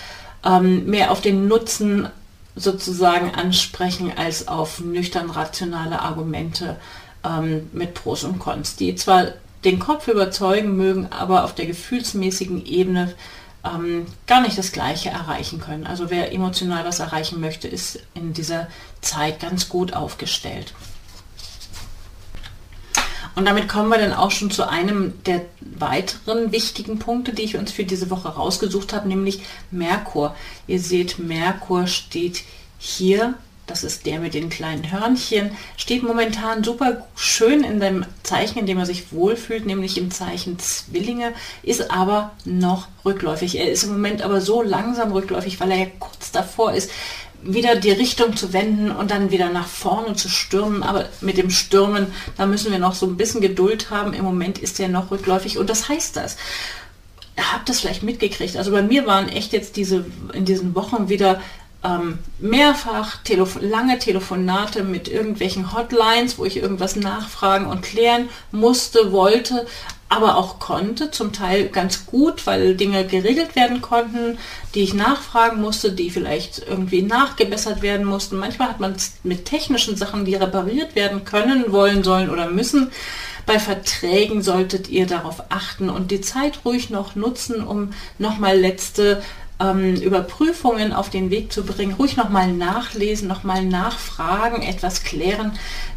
ähm, 0.44 0.86
mehr 0.86 1.10
auf 1.10 1.20
den 1.20 1.48
Nutzen 1.48 2.08
sozusagen 2.54 3.34
ansprechen 3.34 4.12
als 4.16 4.48
auf 4.48 4.80
nüchtern 4.80 5.30
rationale 5.30 6.00
Argumente 6.00 6.76
ähm, 7.24 7.68
mit 7.72 7.94
Pros 7.94 8.24
und 8.24 8.38
Cons, 8.38 8.76
die 8.76 8.94
zwar 8.94 9.32
den 9.64 9.78
Kopf 9.78 10.08
überzeugen 10.08 10.76
mögen, 10.76 11.08
aber 11.10 11.44
auf 11.44 11.54
der 11.54 11.66
gefühlsmäßigen 11.66 12.64
Ebene 12.64 13.14
ähm, 13.74 14.06
gar 14.26 14.40
nicht 14.40 14.58
das 14.58 14.72
Gleiche 14.72 15.10
erreichen 15.10 15.60
können. 15.60 15.86
Also 15.86 16.10
wer 16.10 16.32
emotional 16.32 16.84
was 16.84 17.00
erreichen 17.00 17.40
möchte, 17.40 17.68
ist 17.68 18.00
in 18.14 18.32
dieser 18.32 18.68
Zeit 19.00 19.40
ganz 19.40 19.68
gut 19.68 19.92
aufgestellt. 19.92 20.74
Und 23.36 23.44
damit 23.44 23.68
kommen 23.68 23.90
wir 23.90 23.98
dann 23.98 24.14
auch 24.14 24.30
schon 24.30 24.50
zu 24.50 24.66
einem 24.66 25.22
der 25.24 25.42
weiteren 25.60 26.52
wichtigen 26.52 26.98
Punkte, 26.98 27.34
die 27.34 27.42
ich 27.42 27.56
uns 27.56 27.70
für 27.70 27.84
diese 27.84 28.08
Woche 28.08 28.28
rausgesucht 28.28 28.94
habe, 28.94 29.08
nämlich 29.08 29.42
Merkur. 29.70 30.34
Ihr 30.66 30.80
seht, 30.80 31.18
Merkur 31.18 31.86
steht 31.86 32.44
hier 32.78 33.34
das 33.66 33.82
ist 33.82 34.06
der 34.06 34.20
mit 34.20 34.34
den 34.34 34.48
kleinen 34.48 34.90
Hörnchen, 34.92 35.50
steht 35.76 36.02
momentan 36.02 36.62
super 36.62 37.06
schön 37.16 37.64
in 37.64 37.80
dem 37.80 38.06
Zeichen, 38.22 38.60
in 38.60 38.66
dem 38.66 38.78
er 38.78 38.86
sich 38.86 39.12
wohlfühlt, 39.12 39.66
nämlich 39.66 39.98
im 39.98 40.10
Zeichen 40.10 40.58
Zwillinge, 40.58 41.32
ist 41.62 41.90
aber 41.90 42.32
noch 42.44 42.88
rückläufig. 43.04 43.58
Er 43.58 43.70
ist 43.70 43.84
im 43.84 43.92
Moment 43.92 44.22
aber 44.22 44.40
so 44.40 44.62
langsam 44.62 45.12
rückläufig, 45.12 45.58
weil 45.60 45.72
er 45.72 45.78
ja 45.78 45.86
kurz 45.98 46.30
davor 46.30 46.72
ist, 46.72 46.90
wieder 47.42 47.76
die 47.76 47.90
Richtung 47.90 48.36
zu 48.36 48.52
wenden 48.52 48.90
und 48.90 49.10
dann 49.10 49.30
wieder 49.30 49.50
nach 49.50 49.66
vorne 49.66 50.14
zu 50.14 50.28
stürmen. 50.28 50.82
Aber 50.82 51.08
mit 51.20 51.36
dem 51.36 51.50
Stürmen, 51.50 52.08
da 52.36 52.46
müssen 52.46 52.72
wir 52.72 52.78
noch 52.78 52.94
so 52.94 53.06
ein 53.06 53.16
bisschen 53.16 53.40
Geduld 53.40 53.90
haben. 53.90 54.14
Im 54.14 54.24
Moment 54.24 54.58
ist 54.58 54.80
er 54.80 54.88
noch 54.88 55.10
rückläufig 55.10 55.58
und 55.58 55.70
das 55.70 55.88
heißt 55.88 56.16
das. 56.16 56.36
Habt 57.52 57.68
das 57.68 57.80
vielleicht 57.80 58.02
mitgekriegt. 58.02 58.56
Also 58.56 58.70
bei 58.70 58.82
mir 58.82 59.06
waren 59.06 59.28
echt 59.28 59.52
jetzt 59.52 59.76
diese 59.76 60.06
in 60.32 60.46
diesen 60.46 60.74
Wochen 60.74 61.08
wieder 61.08 61.42
ähm, 61.86 62.18
mehrfach 62.38 63.22
Telef 63.22 63.58
lange 63.60 63.98
Telefonate 63.98 64.82
mit 64.82 65.08
irgendwelchen 65.08 65.72
Hotlines, 65.72 66.38
wo 66.38 66.44
ich 66.44 66.56
irgendwas 66.56 66.96
nachfragen 66.96 67.66
und 67.66 67.82
klären 67.82 68.28
musste, 68.50 69.12
wollte, 69.12 69.66
aber 70.08 70.36
auch 70.36 70.58
konnte, 70.60 71.10
zum 71.10 71.32
Teil 71.32 71.68
ganz 71.68 72.06
gut, 72.06 72.46
weil 72.46 72.76
Dinge 72.76 73.04
geregelt 73.06 73.56
werden 73.56 73.82
konnten, 73.82 74.38
die 74.74 74.82
ich 74.82 74.94
nachfragen 74.94 75.60
musste, 75.60 75.92
die 75.92 76.10
vielleicht 76.10 76.62
irgendwie 76.66 77.02
nachgebessert 77.02 77.82
werden 77.82 78.06
mussten. 78.06 78.36
Manchmal 78.36 78.68
hat 78.68 78.80
man 78.80 78.94
mit 79.24 79.46
technischen 79.46 79.96
Sachen, 79.96 80.24
die 80.24 80.36
repariert 80.36 80.94
werden 80.94 81.24
können, 81.24 81.72
wollen, 81.72 82.04
sollen 82.04 82.30
oder 82.30 82.48
müssen. 82.48 82.92
Bei 83.46 83.58
Verträgen 83.58 84.42
solltet 84.42 84.88
ihr 84.88 85.06
darauf 85.06 85.44
achten 85.50 85.88
und 85.88 86.10
die 86.10 86.20
Zeit 86.20 86.60
ruhig 86.64 86.90
noch 86.90 87.14
nutzen, 87.14 87.64
um 87.64 87.92
nochmal 88.18 88.58
letzte 88.58 89.22
ähm, 89.58 89.94
Überprüfungen 89.96 90.92
auf 90.92 91.10
den 91.10 91.30
Weg 91.30 91.52
zu 91.52 91.64
bringen, 91.64 91.94
ruhig 91.94 92.16
nochmal 92.16 92.52
nachlesen, 92.52 93.28
nochmal 93.28 93.64
nachfragen, 93.64 94.62
etwas 94.62 95.02
klären. 95.02 95.52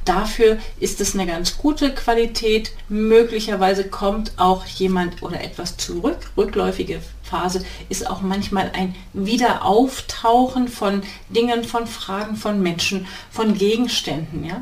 Dafür 0.06 0.58
ist 0.80 1.02
es 1.02 1.14
eine 1.14 1.28
ganz 1.28 1.58
gute 1.58 1.94
Qualität. 1.94 2.72
Möglicherweise 2.88 3.84
kommt 3.84 4.32
auch 4.38 4.66
jemand 4.66 5.22
oder 5.22 5.42
etwas 5.44 5.78
zurück. 5.78 6.32
Rückläufige 6.38 7.02
Phase 7.24 7.64
ist 7.90 8.10
auch 8.10 8.22
manchmal 8.22 8.72
ein 8.74 8.96
Wiederauftauchen 9.14 10.68
von 10.68 11.04
Dingen, 11.30 11.64
von 11.64 11.86
Fragen, 11.86 12.36
von 12.38 12.62
Menschen, 12.62 13.08
von 13.30 13.54
Gegenständen. 13.54 14.46
Ja? 14.46 14.62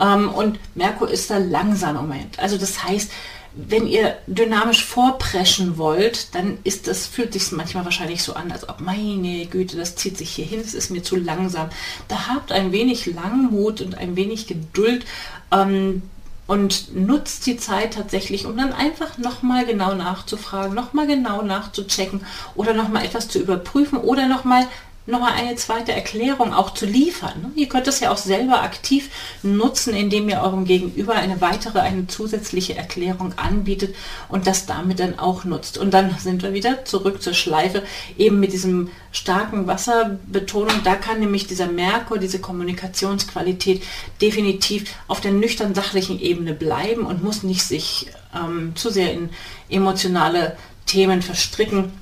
Ähm, 0.00 0.30
und 0.30 0.58
Merkur 0.74 1.10
ist 1.10 1.30
da 1.30 1.38
langsam 1.38 1.96
im 1.96 2.02
Moment. 2.02 2.38
Also 2.38 2.56
das 2.56 2.82
heißt, 2.84 3.10
wenn 3.54 3.86
ihr 3.86 4.16
dynamisch 4.26 4.84
vorpreschen 4.84 5.76
wollt, 5.76 6.34
dann 6.34 6.58
ist 6.64 6.86
das, 6.86 7.06
fühlt 7.06 7.32
sich 7.34 7.52
manchmal 7.52 7.84
wahrscheinlich 7.84 8.22
so 8.22 8.34
an, 8.34 8.50
als 8.50 8.68
ob, 8.68 8.80
meine 8.80 9.46
Güte, 9.46 9.76
das 9.76 9.94
zieht 9.94 10.16
sich 10.16 10.30
hier 10.30 10.46
hin, 10.46 10.60
es 10.60 10.74
ist 10.74 10.90
mir 10.90 11.02
zu 11.02 11.16
langsam. 11.16 11.68
Da 12.08 12.28
habt 12.28 12.52
ein 12.52 12.72
wenig 12.72 13.06
Langmut 13.06 13.80
und 13.82 13.96
ein 13.96 14.16
wenig 14.16 14.46
Geduld 14.46 15.04
ähm, 15.50 16.02
und 16.46 16.94
nutzt 16.96 17.46
die 17.46 17.58
Zeit 17.58 17.94
tatsächlich, 17.94 18.46
um 18.46 18.56
dann 18.56 18.72
einfach 18.72 19.18
nochmal 19.18 19.66
genau 19.66 19.94
nachzufragen, 19.94 20.74
nochmal 20.74 21.06
genau 21.06 21.42
nachzuchecken 21.42 22.24
oder 22.54 22.72
nochmal 22.72 23.04
etwas 23.04 23.28
zu 23.28 23.38
überprüfen 23.38 23.98
oder 23.98 24.28
nochmal 24.28 24.66
nochmal 25.06 25.32
eine 25.32 25.56
zweite 25.56 25.92
Erklärung 25.92 26.54
auch 26.54 26.74
zu 26.74 26.86
liefern. 26.86 27.42
Ne? 27.42 27.50
Ihr 27.56 27.68
könnt 27.68 27.88
es 27.88 28.00
ja 28.00 28.12
auch 28.12 28.16
selber 28.16 28.62
aktiv 28.62 29.10
nutzen, 29.42 29.94
indem 29.94 30.28
ihr 30.28 30.40
eurem 30.40 30.64
Gegenüber 30.64 31.14
eine 31.14 31.40
weitere, 31.40 31.80
eine 31.80 32.06
zusätzliche 32.06 32.76
Erklärung 32.76 33.34
anbietet 33.36 33.96
und 34.28 34.46
das 34.46 34.66
damit 34.66 35.00
dann 35.00 35.18
auch 35.18 35.44
nutzt. 35.44 35.76
Und 35.76 35.92
dann 35.92 36.16
sind 36.18 36.42
wir 36.42 36.52
wieder 36.52 36.84
zurück 36.84 37.20
zur 37.20 37.34
Schleife, 37.34 37.82
eben 38.16 38.38
mit 38.38 38.52
diesem 38.52 38.90
starken 39.10 39.66
Wasserbetonung. 39.66 40.82
Da 40.84 40.94
kann 40.94 41.18
nämlich 41.18 41.46
dieser 41.48 41.66
Merkur, 41.66 42.18
diese 42.18 42.40
Kommunikationsqualität 42.40 43.82
definitiv 44.20 44.94
auf 45.08 45.20
der 45.20 45.32
nüchtern 45.32 45.74
sachlichen 45.74 46.20
Ebene 46.20 46.54
bleiben 46.54 47.06
und 47.06 47.24
muss 47.24 47.42
nicht 47.42 47.64
sich 47.64 48.06
ähm, 48.34 48.76
zu 48.76 48.90
sehr 48.90 49.12
in 49.12 49.30
emotionale 49.68 50.56
Themen 50.86 51.22
verstricken 51.22 51.92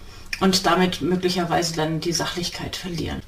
und 0.40 0.66
damit 0.66 1.00
möglicherweise 1.00 1.76
dann 1.76 2.00
die 2.00 2.12
Sachlichkeit 2.12 2.76
verlieren. 2.76 3.23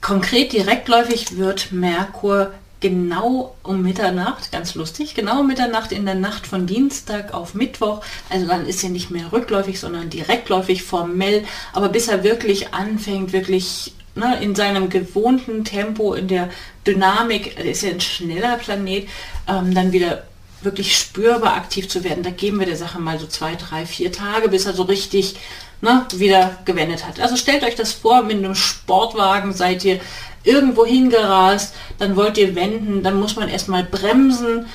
Konkret 0.00 0.52
direktläufig 0.52 1.36
wird 1.36 1.72
Merkur 1.72 2.52
genau 2.80 3.56
um 3.62 3.82
Mitternacht, 3.82 4.52
ganz 4.52 4.74
lustig, 4.74 5.14
genau 5.14 5.40
um 5.40 5.46
Mitternacht 5.46 5.92
in 5.92 6.06
der 6.06 6.14
Nacht 6.14 6.46
von 6.46 6.66
Dienstag 6.66 7.34
auf 7.34 7.54
Mittwoch. 7.54 8.02
Also 8.30 8.46
dann 8.46 8.66
ist 8.66 8.82
er 8.84 8.90
nicht 8.90 9.10
mehr 9.10 9.32
rückläufig, 9.32 9.80
sondern 9.80 10.10
direktläufig 10.10 10.82
formell. 10.82 11.44
Aber 11.72 11.88
bis 11.88 12.08
er 12.08 12.22
wirklich 12.22 12.72
anfängt, 12.72 13.32
wirklich 13.32 13.92
ne, 14.14 14.40
in 14.40 14.54
seinem 14.54 14.88
gewohnten 14.88 15.64
Tempo, 15.64 16.14
in 16.14 16.28
der 16.28 16.50
Dynamik, 16.86 17.58
er 17.58 17.64
ist 17.64 17.82
ja 17.82 17.90
ein 17.90 18.00
schneller 18.00 18.56
Planet, 18.56 19.08
ähm, 19.48 19.74
dann 19.74 19.92
wieder 19.92 20.24
wirklich 20.62 20.96
spürbar 20.96 21.54
aktiv 21.54 21.88
zu 21.88 22.04
werden. 22.04 22.22
Da 22.22 22.30
geben 22.30 22.58
wir 22.58 22.66
der 22.66 22.76
Sache 22.76 22.98
mal 22.98 23.18
so 23.18 23.26
zwei, 23.26 23.54
drei, 23.54 23.86
vier 23.86 24.12
Tage, 24.12 24.48
bis 24.48 24.66
er 24.66 24.74
so 24.74 24.82
richtig 24.82 25.36
ne, 25.80 26.06
wieder 26.14 26.58
gewendet 26.64 27.06
hat. 27.06 27.20
Also 27.20 27.36
stellt 27.36 27.62
euch 27.62 27.74
das 27.74 27.92
vor, 27.92 28.22
mit 28.22 28.38
einem 28.38 28.54
Sportwagen 28.54 29.52
seid 29.52 29.84
ihr 29.84 30.00
irgendwo 30.44 30.86
hingerast, 30.86 31.74
dann 31.98 32.16
wollt 32.16 32.38
ihr 32.38 32.54
wenden, 32.54 33.02
dann 33.02 33.18
muss 33.20 33.36
man 33.36 33.48
erstmal 33.48 33.84
bremsen, 33.84 34.66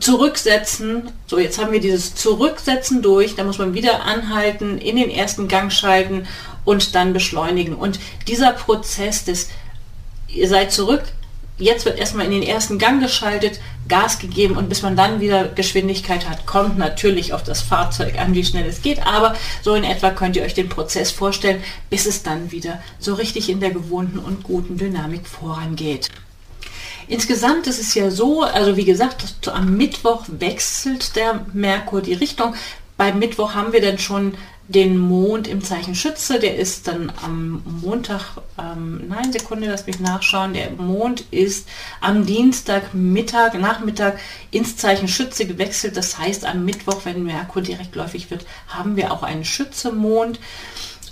zurücksetzen. 0.00 1.12
So, 1.26 1.38
jetzt 1.38 1.58
haben 1.58 1.72
wir 1.72 1.80
dieses 1.80 2.14
Zurücksetzen 2.14 3.02
durch, 3.02 3.34
dann 3.34 3.46
muss 3.46 3.58
man 3.58 3.74
wieder 3.74 4.02
anhalten, 4.04 4.78
in 4.78 4.96
den 4.96 5.10
ersten 5.10 5.48
Gang 5.48 5.72
schalten 5.72 6.26
und 6.64 6.94
dann 6.94 7.12
beschleunigen. 7.12 7.74
Und 7.74 7.98
dieser 8.26 8.52
Prozess 8.52 9.24
des, 9.24 9.48
ihr 10.28 10.48
seid 10.48 10.72
zurück, 10.72 11.04
jetzt 11.58 11.84
wird 11.84 11.98
erstmal 11.98 12.26
in 12.26 12.32
den 12.32 12.42
ersten 12.42 12.78
Gang 12.78 13.00
geschaltet, 13.00 13.60
Gas 13.88 14.18
gegeben 14.18 14.56
und 14.56 14.68
bis 14.68 14.82
man 14.82 14.96
dann 14.96 15.20
wieder 15.20 15.48
Geschwindigkeit 15.48 16.28
hat, 16.28 16.46
kommt 16.46 16.76
natürlich 16.76 17.32
auf 17.32 17.44
das 17.44 17.62
Fahrzeug 17.62 18.18
an, 18.18 18.34
wie 18.34 18.44
schnell 18.44 18.66
es 18.66 18.82
geht. 18.82 19.06
Aber 19.06 19.34
so 19.62 19.74
in 19.74 19.84
etwa 19.84 20.10
könnt 20.10 20.36
ihr 20.36 20.42
euch 20.42 20.54
den 20.54 20.68
Prozess 20.68 21.10
vorstellen, 21.10 21.62
bis 21.88 22.06
es 22.06 22.22
dann 22.22 22.50
wieder 22.50 22.82
so 22.98 23.14
richtig 23.14 23.48
in 23.48 23.60
der 23.60 23.70
gewohnten 23.70 24.18
und 24.18 24.42
guten 24.42 24.76
Dynamik 24.76 25.26
vorangeht. 25.26 26.08
Insgesamt 27.08 27.68
ist 27.68 27.80
es 27.80 27.94
ja 27.94 28.10
so, 28.10 28.42
also 28.42 28.76
wie 28.76 28.84
gesagt, 28.84 29.48
am 29.48 29.76
Mittwoch 29.76 30.24
wechselt 30.26 31.14
der 31.14 31.46
Merkur 31.52 32.02
die 32.02 32.14
Richtung. 32.14 32.54
Beim 32.96 33.20
Mittwoch 33.20 33.54
haben 33.54 33.72
wir 33.72 33.80
dann 33.80 33.98
schon 33.98 34.34
den 34.68 34.98
Mond 34.98 35.46
im 35.46 35.62
Zeichen 35.62 35.94
Schütze, 35.94 36.40
der 36.40 36.56
ist 36.56 36.88
dann 36.88 37.12
am 37.22 37.62
Montag, 37.82 38.38
ähm, 38.58 39.04
nein, 39.08 39.32
Sekunde, 39.32 39.68
lass 39.68 39.86
mich 39.86 40.00
nachschauen, 40.00 40.54
der 40.54 40.70
Mond 40.72 41.24
ist 41.30 41.68
am 42.00 42.26
Dienstag 42.26 42.92
Mittag, 42.92 43.58
Nachmittag 43.58 44.18
ins 44.50 44.76
Zeichen 44.76 45.06
Schütze 45.06 45.46
gewechselt. 45.46 45.96
Das 45.96 46.18
heißt, 46.18 46.44
am 46.44 46.64
Mittwoch, 46.64 47.02
wenn 47.04 47.24
Merkur 47.24 47.62
direktläufig 47.62 48.30
wird, 48.30 48.44
haben 48.66 48.96
wir 48.96 49.12
auch 49.12 49.22
einen 49.22 49.44
Schütze-Mond. 49.44 50.40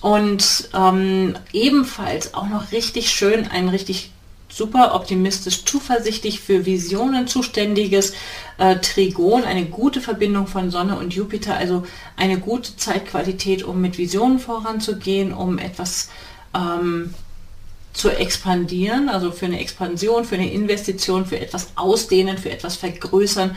Und 0.00 0.68
ähm, 0.74 1.34
ebenfalls 1.52 2.34
auch 2.34 2.48
noch 2.48 2.72
richtig 2.72 3.10
schön, 3.10 3.46
ein 3.46 3.68
richtig 3.68 4.10
super 4.54 4.94
optimistisch, 4.94 5.64
zuversichtlich 5.64 6.40
für 6.40 6.64
Visionen 6.64 7.26
zuständiges 7.26 8.12
äh, 8.58 8.76
Trigon, 8.76 9.42
eine 9.44 9.64
gute 9.64 10.00
Verbindung 10.00 10.46
von 10.46 10.70
Sonne 10.70 10.96
und 10.96 11.12
Jupiter, 11.12 11.56
also 11.56 11.84
eine 12.16 12.38
gute 12.38 12.76
Zeitqualität, 12.76 13.64
um 13.64 13.80
mit 13.80 13.98
Visionen 13.98 14.38
voranzugehen, 14.38 15.32
um 15.32 15.58
etwas 15.58 16.08
ähm, 16.54 17.14
zu 17.92 18.10
expandieren, 18.10 19.08
also 19.08 19.30
für 19.30 19.46
eine 19.46 19.60
Expansion, 19.60 20.24
für 20.24 20.34
eine 20.34 20.52
Investition, 20.52 21.26
für 21.26 21.38
etwas 21.38 21.68
ausdehnen, 21.76 22.38
für 22.38 22.50
etwas 22.50 22.76
vergrößern, 22.76 23.56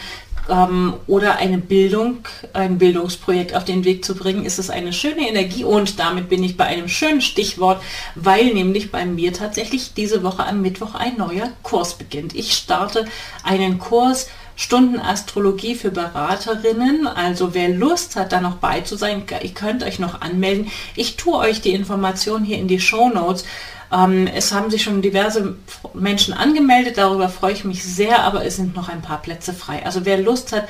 ähm, 0.49 0.93
oder 1.07 1.37
eine 1.37 1.57
Bildung, 1.57 2.19
ein 2.53 2.77
Bildungsprojekt 2.77 3.55
auf 3.55 3.65
den 3.65 3.83
Weg 3.83 4.03
zu 4.05 4.15
bringen, 4.15 4.45
ist 4.45 4.59
es 4.59 4.69
eine 4.69 4.93
schöne 4.93 5.27
Energie 5.27 5.63
und 5.63 5.99
damit 5.99 6.29
bin 6.29 6.43
ich 6.43 6.57
bei 6.57 6.65
einem 6.65 6.87
schönen 6.87 7.21
Stichwort, 7.21 7.81
weil 8.15 8.53
nämlich 8.53 8.91
bei 8.91 9.05
mir 9.05 9.33
tatsächlich 9.33 9.93
diese 9.93 10.23
Woche 10.23 10.45
am 10.45 10.61
Mittwoch 10.61 10.95
ein 10.95 11.17
neuer 11.17 11.49
Kurs 11.63 11.95
beginnt. 11.95 12.35
Ich 12.35 12.53
starte 12.53 13.05
einen 13.43 13.79
Kurs 13.79 14.27
Stunden 14.59 14.99
Astrologie 14.99 15.75
für 15.75 15.91
Beraterinnen. 15.91 17.05
Also 17.05 17.53
wer 17.53 17.69
Lust 17.69 18.15
hat, 18.15 18.31
da 18.31 18.41
noch 18.41 18.55
bei 18.55 18.81
zu 18.81 18.97
sein, 18.97 19.23
ihr 19.43 19.53
könnt 19.53 19.83
euch 19.83 19.99
noch 19.99 20.21
anmelden. 20.21 20.71
Ich 20.95 21.15
tue 21.15 21.35
euch 21.35 21.61
die 21.61 21.73
Information 21.73 22.43
hier 22.43 22.57
in 22.57 22.67
die 22.67 22.79
Show 22.79 23.09
Notes. 23.09 23.45
Ähm, 23.91 24.27
es 24.27 24.51
haben 24.51 24.69
sich 24.69 24.83
schon 24.83 25.01
diverse 25.01 25.55
Menschen 25.93 26.33
angemeldet, 26.33 26.97
darüber 26.97 27.29
freue 27.29 27.53
ich 27.53 27.63
mich 27.63 27.83
sehr, 27.83 28.23
aber 28.23 28.45
es 28.45 28.57
sind 28.57 28.75
noch 28.75 28.89
ein 28.89 29.01
paar 29.01 29.21
Plätze 29.21 29.53
frei. 29.53 29.85
Also 29.85 30.05
wer 30.05 30.17
Lust 30.17 30.51
hat 30.51 30.67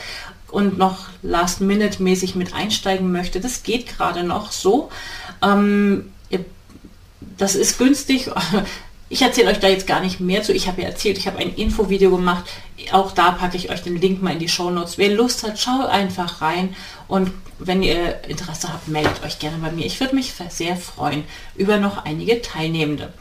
und 0.49 0.77
noch 0.77 1.07
Last-Minute-mäßig 1.23 2.35
mit 2.35 2.53
einsteigen 2.53 3.11
möchte, 3.11 3.39
das 3.39 3.63
geht 3.63 3.87
gerade 3.87 4.23
noch 4.23 4.51
so. 4.51 4.89
Ähm, 5.41 6.11
das 7.37 7.55
ist 7.55 7.77
günstig. 7.77 8.29
Ich 9.09 9.21
erzähle 9.21 9.51
euch 9.51 9.61
da 9.61 9.69
jetzt 9.69 9.87
gar 9.87 10.01
nicht 10.01 10.19
mehr 10.19 10.43
zu. 10.43 10.51
Ich 10.51 10.67
habe 10.67 10.81
ja 10.81 10.89
erzählt, 10.89 11.17
ich 11.17 11.27
habe 11.27 11.37
ein 11.37 11.55
Infovideo 11.55 12.11
gemacht. 12.11 12.43
Auch 12.91 13.13
da 13.13 13.31
packe 13.31 13.55
ich 13.55 13.69
euch 13.69 13.81
den 13.81 13.95
Link 13.95 14.21
mal 14.21 14.33
in 14.33 14.39
die 14.39 14.49
Show 14.49 14.69
Notes. 14.69 14.97
Wer 14.97 15.15
Lust 15.15 15.43
hat, 15.43 15.57
schaut 15.57 15.85
einfach 15.85 16.41
rein. 16.41 16.75
Und 17.07 17.31
wenn 17.59 17.83
ihr 17.83 18.23
Interesse 18.25 18.71
habt, 18.71 18.87
meldet 18.87 19.23
euch 19.23 19.39
gerne 19.39 19.57
bei 19.57 19.71
mir. 19.71 19.85
Ich 19.85 19.99
würde 19.99 20.15
mich 20.15 20.33
sehr 20.49 20.75
freuen 20.75 21.23
über 21.55 21.77
noch 21.77 22.05
einige 22.05 22.41
Teilnehmende. 22.41 23.13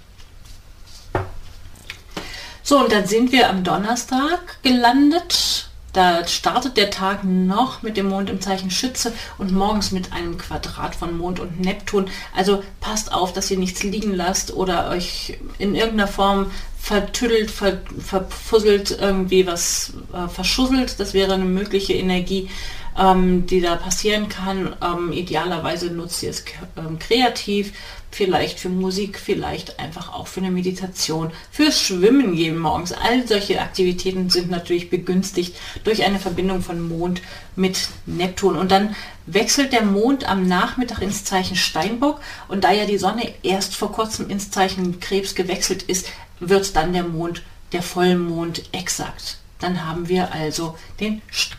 So, 2.62 2.80
und 2.80 2.90
dann 2.90 3.06
sind 3.06 3.30
wir 3.30 3.48
am 3.48 3.62
Donnerstag 3.62 4.60
gelandet. 4.62 5.68
Da 5.92 6.26
startet 6.26 6.76
der 6.76 6.90
Tag 6.90 7.24
noch 7.24 7.82
mit 7.82 7.96
dem 7.96 8.08
Mond 8.08 8.28
im 8.28 8.40
Zeichen 8.40 8.70
Schütze 8.70 9.14
und 9.38 9.52
morgens 9.52 9.92
mit 9.92 10.12
einem 10.12 10.36
Quadrat 10.36 10.94
von 10.94 11.16
Mond 11.16 11.40
und 11.40 11.60
Neptun. 11.60 12.10
Also 12.36 12.62
passt 12.80 13.12
auf, 13.12 13.32
dass 13.32 13.50
ihr 13.50 13.58
nichts 13.58 13.82
liegen 13.82 14.12
lasst 14.12 14.52
oder 14.52 14.90
euch 14.90 15.38
in 15.58 15.74
irgendeiner 15.74 16.08
Form 16.08 16.50
vertüdelt, 16.78 17.50
ver, 17.50 17.80
verfusselt, 17.98 18.98
irgendwie 19.00 19.46
was 19.46 19.94
äh, 20.12 20.28
verschusselt. 20.28 21.00
Das 21.00 21.14
wäre 21.14 21.32
eine 21.32 21.44
mögliche 21.44 21.94
Energie, 21.94 22.50
ähm, 22.98 23.46
die 23.46 23.60
da 23.60 23.76
passieren 23.76 24.28
kann. 24.28 24.74
Ähm, 24.82 25.12
idealerweise 25.12 25.90
nutzt 25.90 26.22
ihr 26.22 26.30
es 26.30 26.44
ähm, 26.76 26.98
kreativ 26.98 27.72
vielleicht 28.10 28.60
für 28.60 28.70
Musik, 28.70 29.18
vielleicht 29.18 29.78
einfach 29.78 30.14
auch 30.14 30.26
für 30.26 30.40
eine 30.40 30.50
Meditation, 30.50 31.32
fürs 31.50 31.80
Schwimmen 31.80 32.34
gehen 32.34 32.58
morgens. 32.58 32.92
All 32.92 33.26
solche 33.26 33.60
Aktivitäten 33.60 34.30
sind 34.30 34.50
natürlich 34.50 34.88
begünstigt 34.88 35.54
durch 35.84 36.02
eine 36.02 36.18
Verbindung 36.18 36.62
von 36.62 36.80
Mond 36.80 37.20
mit 37.56 37.88
Neptun. 38.06 38.56
Und 38.56 38.70
dann 38.70 38.96
wechselt 39.26 39.72
der 39.72 39.82
Mond 39.82 40.26
am 40.28 40.46
Nachmittag 40.46 41.02
ins 41.02 41.24
Zeichen 41.24 41.56
Steinbock 41.56 42.20
und 42.48 42.64
da 42.64 42.72
ja 42.72 42.86
die 42.86 42.98
Sonne 42.98 43.34
erst 43.42 43.76
vor 43.76 43.92
kurzem 43.92 44.30
ins 44.30 44.50
Zeichen 44.50 44.98
Krebs 45.00 45.34
gewechselt 45.34 45.82
ist, 45.82 46.08
wird 46.40 46.74
dann 46.74 46.94
der 46.94 47.04
Mond, 47.04 47.42
der 47.72 47.82
Vollmond 47.82 48.62
exakt. 48.72 49.38
Dann 49.58 49.86
haben 49.86 50.08
wir 50.08 50.32
also 50.32 50.76
den 51.00 51.20
St 51.30 51.56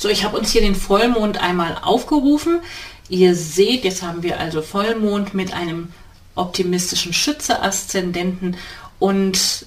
so, 0.00 0.08
ich 0.08 0.24
habe 0.24 0.38
uns 0.38 0.52
hier 0.52 0.60
den 0.60 0.74
Vollmond 0.74 1.42
einmal 1.42 1.78
aufgerufen. 1.82 2.60
Ihr 3.08 3.34
seht, 3.34 3.84
jetzt 3.84 4.02
haben 4.02 4.22
wir 4.22 4.38
also 4.38 4.62
Vollmond 4.62 5.34
mit 5.34 5.52
einem 5.52 5.92
optimistischen 6.36 7.12
Schütze-Aszendenten 7.12 8.56
und 8.98 9.66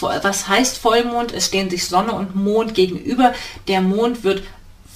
was 0.00 0.48
heißt 0.48 0.78
Vollmond? 0.78 1.32
Es 1.32 1.46
stehen 1.46 1.70
sich 1.70 1.86
Sonne 1.86 2.12
und 2.12 2.34
Mond 2.34 2.74
gegenüber. 2.74 3.34
Der 3.68 3.80
Mond 3.80 4.24
wird 4.24 4.42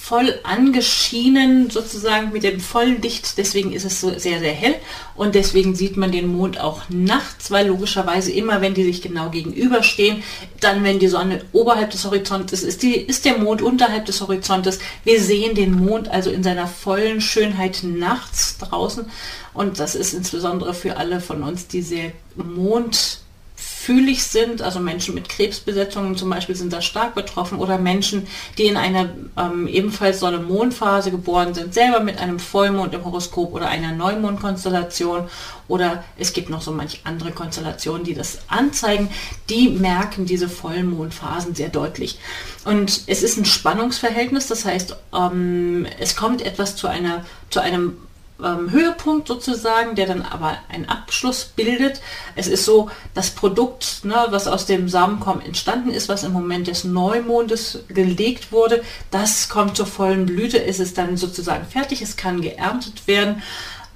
voll 0.04 0.38
angeschienen, 0.42 1.70
sozusagen 1.70 2.30
mit 2.30 2.42
dem 2.42 2.60
vollen 2.60 3.00
Licht. 3.00 3.38
Deswegen 3.38 3.72
ist 3.72 3.86
es 3.86 4.02
so 4.02 4.10
sehr, 4.18 4.38
sehr 4.38 4.52
hell. 4.52 4.74
Und 5.14 5.34
deswegen 5.34 5.74
sieht 5.74 5.96
man 5.96 6.12
den 6.12 6.26
Mond 6.26 6.60
auch 6.60 6.82
nachts, 6.90 7.50
weil 7.50 7.68
logischerweise 7.68 8.30
immer, 8.30 8.60
wenn 8.60 8.74
die 8.74 8.84
sich 8.84 9.00
genau 9.00 9.30
gegenüberstehen, 9.30 10.22
dann, 10.60 10.84
wenn 10.84 10.98
die 10.98 11.08
Sonne 11.08 11.40
oberhalb 11.52 11.90
des 11.90 12.04
Horizonts 12.04 12.52
ist, 12.52 12.64
ist, 12.64 12.82
die, 12.82 12.96
ist 12.96 13.24
der 13.24 13.38
Mond 13.38 13.62
unterhalb 13.62 14.04
des 14.04 14.20
Horizontes. 14.20 14.78
Wir 15.04 15.22
sehen 15.22 15.54
den 15.54 15.72
Mond 15.72 16.08
also 16.08 16.28
in 16.28 16.42
seiner 16.42 16.66
vollen 16.66 17.22
Schönheit 17.22 17.78
nachts 17.82 18.58
draußen. 18.58 19.06
Und 19.54 19.80
das 19.80 19.94
ist 19.94 20.12
insbesondere 20.12 20.74
für 20.74 20.98
alle 20.98 21.22
von 21.22 21.42
uns, 21.42 21.66
die 21.66 21.80
sehr 21.80 22.12
Mond 22.36 23.23
fühlig 23.84 24.24
sind, 24.24 24.62
also 24.62 24.80
Menschen 24.80 25.14
mit 25.14 25.28
Krebsbesetzungen 25.28 26.16
zum 26.16 26.30
Beispiel 26.30 26.54
sind 26.54 26.72
da 26.72 26.80
stark 26.80 27.14
betroffen 27.14 27.58
oder 27.58 27.76
Menschen, 27.76 28.26
die 28.56 28.64
in 28.64 28.78
einer 28.78 29.10
ähm, 29.36 29.66
ebenfalls 29.68 30.20
Sonne-Mond-Phase 30.20 31.10
geboren 31.10 31.52
sind, 31.52 31.74
selber 31.74 32.00
mit 32.00 32.18
einem 32.18 32.38
Vollmond 32.38 32.94
im 32.94 33.04
Horoskop 33.04 33.52
oder 33.52 33.68
einer 33.68 33.92
Neumond-Konstellation 33.92 35.28
oder 35.68 36.02
es 36.16 36.32
gibt 36.32 36.48
noch 36.48 36.62
so 36.62 36.72
manche 36.72 36.98
andere 37.04 37.32
Konstellationen, 37.32 38.04
die 38.04 38.14
das 38.14 38.38
anzeigen, 38.48 39.10
die 39.50 39.68
merken 39.68 40.24
diese 40.24 40.48
Vollmondphasen 40.48 41.54
sehr 41.54 41.68
deutlich. 41.68 42.18
Und 42.64 43.02
es 43.06 43.22
ist 43.22 43.36
ein 43.36 43.44
Spannungsverhältnis, 43.44 44.46
das 44.46 44.64
heißt, 44.64 44.96
ähm, 45.14 45.86
es 45.98 46.16
kommt 46.16 46.40
etwas 46.40 46.76
zu 46.76 46.86
einer 46.88 47.24
zu 47.50 47.60
einem 47.60 47.98
ähm, 48.42 48.70
Höhepunkt 48.70 49.28
sozusagen, 49.28 49.94
der 49.94 50.06
dann 50.06 50.22
aber 50.22 50.58
einen 50.68 50.88
Abschluss 50.88 51.44
bildet. 51.44 52.00
Es 52.34 52.46
ist 52.46 52.64
so, 52.64 52.90
das 53.14 53.30
Produkt, 53.30 54.04
ne, 54.04 54.26
was 54.30 54.48
aus 54.48 54.66
dem 54.66 54.88
Samenkorn 54.88 55.40
entstanden 55.40 55.90
ist, 55.90 56.08
was 56.08 56.24
im 56.24 56.32
Moment 56.32 56.66
des 56.66 56.84
Neumondes 56.84 57.80
gelegt 57.88 58.52
wurde, 58.52 58.82
das 59.10 59.48
kommt 59.48 59.76
zur 59.76 59.86
vollen 59.86 60.26
Blüte, 60.26 60.58
ist 60.58 60.80
es 60.80 60.94
dann 60.94 61.16
sozusagen 61.16 61.66
fertig, 61.66 62.02
es 62.02 62.16
kann 62.16 62.40
geerntet 62.40 63.06
werden. 63.06 63.42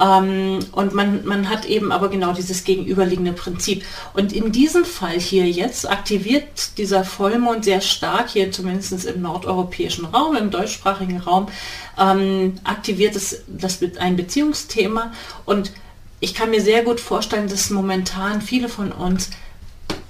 Ähm, 0.01 0.61
und 0.73 0.95
man, 0.95 1.25
man 1.25 1.49
hat 1.49 1.65
eben 1.65 1.91
aber 1.91 2.09
genau 2.09 2.33
dieses 2.33 2.65
gegenüberliegende 2.65 3.33
Prinzip. 3.33 3.85
Und 4.15 4.33
in 4.33 4.53
diesem 4.53 4.85
Fall 4.85 5.19
hier 5.19 5.49
jetzt 5.49 5.89
aktiviert 5.91 6.79
dieser 6.79 7.05
Vollmond 7.05 7.65
sehr 7.65 7.81
stark, 7.81 8.31
hier 8.31 8.53
zumindest 8.53 9.05
im 9.07 9.23
nordeuropäischen 9.23 10.05
Raum, 10.07 10.37
im 10.37 10.51
deutschsprachigen 10.51 11.19
Raum, 11.19 11.49
ähm, 11.99 12.55
aktiviert 12.65 13.17
es 13.17 13.43
das 13.49 13.81
ein 13.99 14.17
Beziehungsthema. 14.17 15.13
Und 15.45 15.73
ich 16.21 16.35
kann 16.35 16.51
mir 16.51 16.61
sehr 16.61 16.83
gut 16.83 17.01
vorstellen, 17.01 17.49
dass 17.49 17.71
momentan 17.71 18.43
viele 18.43 18.69
von 18.69 18.93
uns 18.93 19.31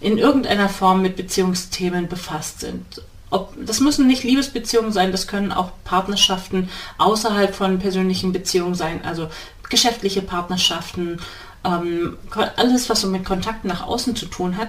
in 0.01 0.19
irgendeiner 0.19 0.69
Form 0.69 1.03
mit 1.03 1.17
Beziehungsthemen 1.17 2.09
befasst 2.09 2.61
sind. 2.61 3.03
Ob, 3.31 3.55
das 3.63 3.81
müssen 3.81 4.07
nicht 4.07 4.25
Liebesbeziehungen 4.25 4.93
sein, 4.93 5.13
das 5.13 5.27
können 5.27 5.53
auch 5.53 5.71
Partnerschaften 5.85 6.71
außerhalb 6.97 7.55
von 7.55 7.79
persönlichen 7.79 8.33
Beziehungen 8.33 8.75
sein, 8.75 9.05
also 9.05 9.29
geschäftliche 9.71 10.23
Partnerschaften, 10.23 11.21
ähm, 11.65 12.17
alles, 12.57 12.89
was 12.89 13.01
so 13.01 13.09
mit 13.09 13.25
Kontakten 13.25 13.69
nach 13.69 13.87
außen 13.87 14.17
zu 14.17 14.27
tun 14.27 14.57
hat. 14.57 14.69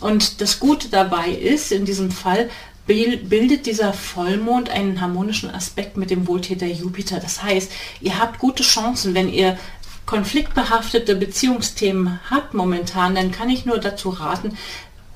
Und 0.00 0.40
das 0.40 0.58
Gute 0.60 0.88
dabei 0.88 1.28
ist, 1.28 1.72
in 1.72 1.84
diesem 1.84 2.10
Fall 2.10 2.50
bildet 2.86 3.66
dieser 3.66 3.92
Vollmond 3.92 4.68
einen 4.68 5.00
harmonischen 5.00 5.50
Aspekt 5.50 5.96
mit 5.96 6.10
dem 6.10 6.26
Wohltäter 6.26 6.66
Jupiter. 6.66 7.20
Das 7.20 7.42
heißt, 7.42 7.70
ihr 8.00 8.18
habt 8.18 8.40
gute 8.40 8.64
Chancen, 8.64 9.14
wenn 9.14 9.32
ihr 9.32 9.58
konfliktbehaftete 10.06 11.14
Beziehungsthemen 11.14 12.18
habt 12.28 12.52
momentan, 12.52 13.14
dann 13.14 13.30
kann 13.30 13.48
ich 13.48 13.64
nur 13.64 13.78
dazu 13.78 14.08
raten, 14.08 14.56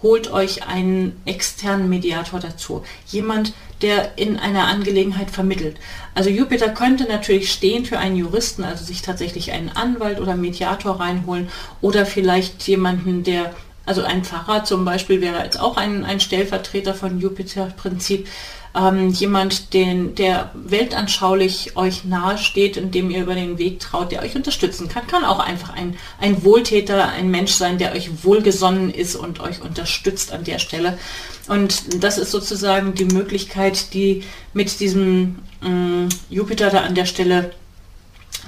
holt 0.02 0.30
euch 0.30 0.68
einen 0.68 1.20
externen 1.24 1.88
Mediator 1.88 2.38
dazu. 2.38 2.84
Jemand, 3.08 3.54
der 3.84 4.16
in 4.16 4.38
einer 4.38 4.66
Angelegenheit 4.66 5.30
vermittelt. 5.30 5.76
Also 6.14 6.30
Jupiter 6.30 6.70
könnte 6.70 7.04
natürlich 7.04 7.52
stehen 7.52 7.84
für 7.84 7.98
einen 7.98 8.16
Juristen, 8.16 8.64
also 8.64 8.82
sich 8.82 9.02
tatsächlich 9.02 9.52
einen 9.52 9.68
Anwalt 9.68 10.20
oder 10.20 10.36
Mediator 10.36 11.00
reinholen 11.00 11.50
oder 11.82 12.06
vielleicht 12.06 12.66
jemanden, 12.66 13.24
der 13.24 13.54
also 13.86 14.02
ein 14.02 14.24
Pfarrer 14.24 14.64
zum 14.64 14.84
Beispiel 14.84 15.20
wäre 15.20 15.42
jetzt 15.42 15.60
auch 15.60 15.76
ein, 15.76 16.04
ein 16.04 16.20
Stellvertreter 16.20 16.94
von 16.94 17.20
Jupiter-Prinzip, 17.20 18.28
ähm, 18.76 19.10
jemand, 19.10 19.72
den, 19.72 20.14
der 20.16 20.50
weltanschaulich 20.54 21.76
euch 21.76 22.04
nahe 22.04 22.38
steht, 22.38 22.76
indem 22.76 23.10
ihr 23.10 23.22
über 23.22 23.34
den 23.34 23.56
Weg 23.56 23.78
traut, 23.78 24.10
der 24.10 24.22
euch 24.22 24.34
unterstützen 24.34 24.88
kann. 24.88 25.06
Kann 25.06 25.24
auch 25.24 25.38
einfach 25.38 25.74
ein, 25.74 25.96
ein 26.20 26.42
Wohltäter, 26.44 27.08
ein 27.08 27.30
Mensch 27.30 27.52
sein, 27.52 27.78
der 27.78 27.92
euch 27.92 28.24
wohlgesonnen 28.24 28.90
ist 28.90 29.14
und 29.14 29.38
euch 29.40 29.60
unterstützt 29.62 30.32
an 30.32 30.42
der 30.44 30.58
Stelle. 30.58 30.98
Und 31.46 32.02
das 32.02 32.18
ist 32.18 32.32
sozusagen 32.32 32.94
die 32.94 33.04
Möglichkeit, 33.04 33.94
die 33.94 34.24
mit 34.54 34.80
diesem 34.80 35.38
ähm, 35.62 36.08
Jupiter 36.28 36.70
da 36.70 36.80
an 36.80 36.96
der 36.96 37.06
Stelle 37.06 37.52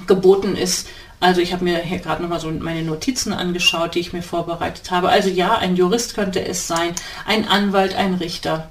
geboten 0.07 0.55
ist, 0.57 0.87
also 1.19 1.41
ich 1.41 1.51
habe 1.51 1.63
mir 1.63 1.79
hier 1.79 1.99
gerade 1.99 2.21
nochmal 2.21 2.39
so 2.39 2.51
meine 2.51 2.83
Notizen 2.83 3.33
angeschaut, 3.33 3.95
die 3.95 3.99
ich 3.99 4.13
mir 4.13 4.21
vorbereitet 4.21 4.91
habe. 4.91 5.09
Also 5.09 5.29
ja, 5.29 5.57
ein 5.57 5.75
Jurist 5.75 6.15
könnte 6.15 6.45
es 6.45 6.67
sein, 6.67 6.93
ein 7.25 7.47
Anwalt, 7.47 7.95
ein 7.95 8.13
Richter. 8.15 8.69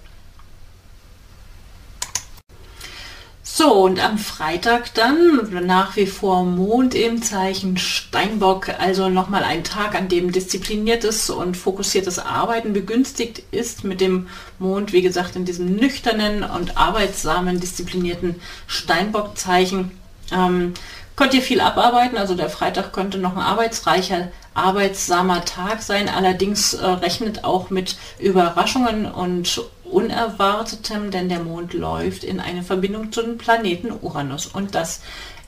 So, 3.58 3.72
und 3.72 4.04
am 4.04 4.18
Freitag 4.18 4.92
dann 4.92 5.66
nach 5.66 5.96
wie 5.96 6.06
vor 6.06 6.44
Mond 6.44 6.94
im 6.94 7.22
Zeichen 7.22 7.78
Steinbock, 7.78 8.68
also 8.78 9.08
nochmal 9.08 9.44
ein 9.44 9.64
Tag, 9.64 9.94
an 9.94 10.10
dem 10.10 10.30
diszipliniertes 10.30 11.30
und 11.30 11.56
fokussiertes 11.56 12.18
Arbeiten 12.18 12.74
begünstigt 12.74 13.42
ist 13.52 13.82
mit 13.82 14.02
dem 14.02 14.28
Mond, 14.58 14.92
wie 14.92 15.00
gesagt, 15.00 15.36
in 15.36 15.46
diesem 15.46 15.74
nüchternen 15.74 16.44
und 16.44 16.76
arbeitsamen, 16.76 17.58
disziplinierten 17.58 18.34
Steinbock-Zeichen. 18.66 19.90
Ähm, 20.32 20.74
könnt 21.16 21.34
ihr 21.34 21.42
viel 21.42 21.60
abarbeiten, 21.60 22.18
also 22.18 22.34
der 22.34 22.50
Freitag 22.50 22.92
könnte 22.92 23.18
noch 23.18 23.32
ein 23.32 23.42
arbeitsreicher, 23.42 24.28
arbeitsamer 24.54 25.44
Tag 25.44 25.82
sein, 25.82 26.08
allerdings 26.08 26.74
äh, 26.74 26.86
rechnet 26.86 27.44
auch 27.44 27.70
mit 27.70 27.96
Überraschungen 28.18 29.10
und 29.10 29.62
Unerwartetem, 29.84 31.10
denn 31.10 31.28
der 31.28 31.40
Mond 31.40 31.72
läuft 31.72 32.24
in 32.24 32.40
eine 32.40 32.62
Verbindung 32.62 33.12
zu 33.12 33.22
dem 33.22 33.38
Planeten 33.38 33.92
Uranus. 34.02 34.46
Und 34.46 34.74
das, 34.74 35.00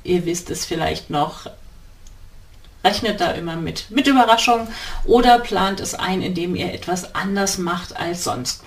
ihr 0.05 0.25
wisst 0.25 0.51
es 0.51 0.65
vielleicht 0.65 1.11
noch, 1.11 1.51
rechnet 2.85 3.21
da 3.21 3.33
immer 3.33 3.57
mit, 3.57 3.91
mit 3.91 4.07
Überraschungen 4.07 4.69
oder 5.05 5.39
plant 5.41 5.81
es 5.81 5.95
ein, 5.95 6.23
indem 6.23 6.55
ihr 6.55 6.73
etwas 6.73 7.15
anders 7.15 7.59
macht 7.59 7.97
als 7.97 8.25
sonst. 8.25 8.63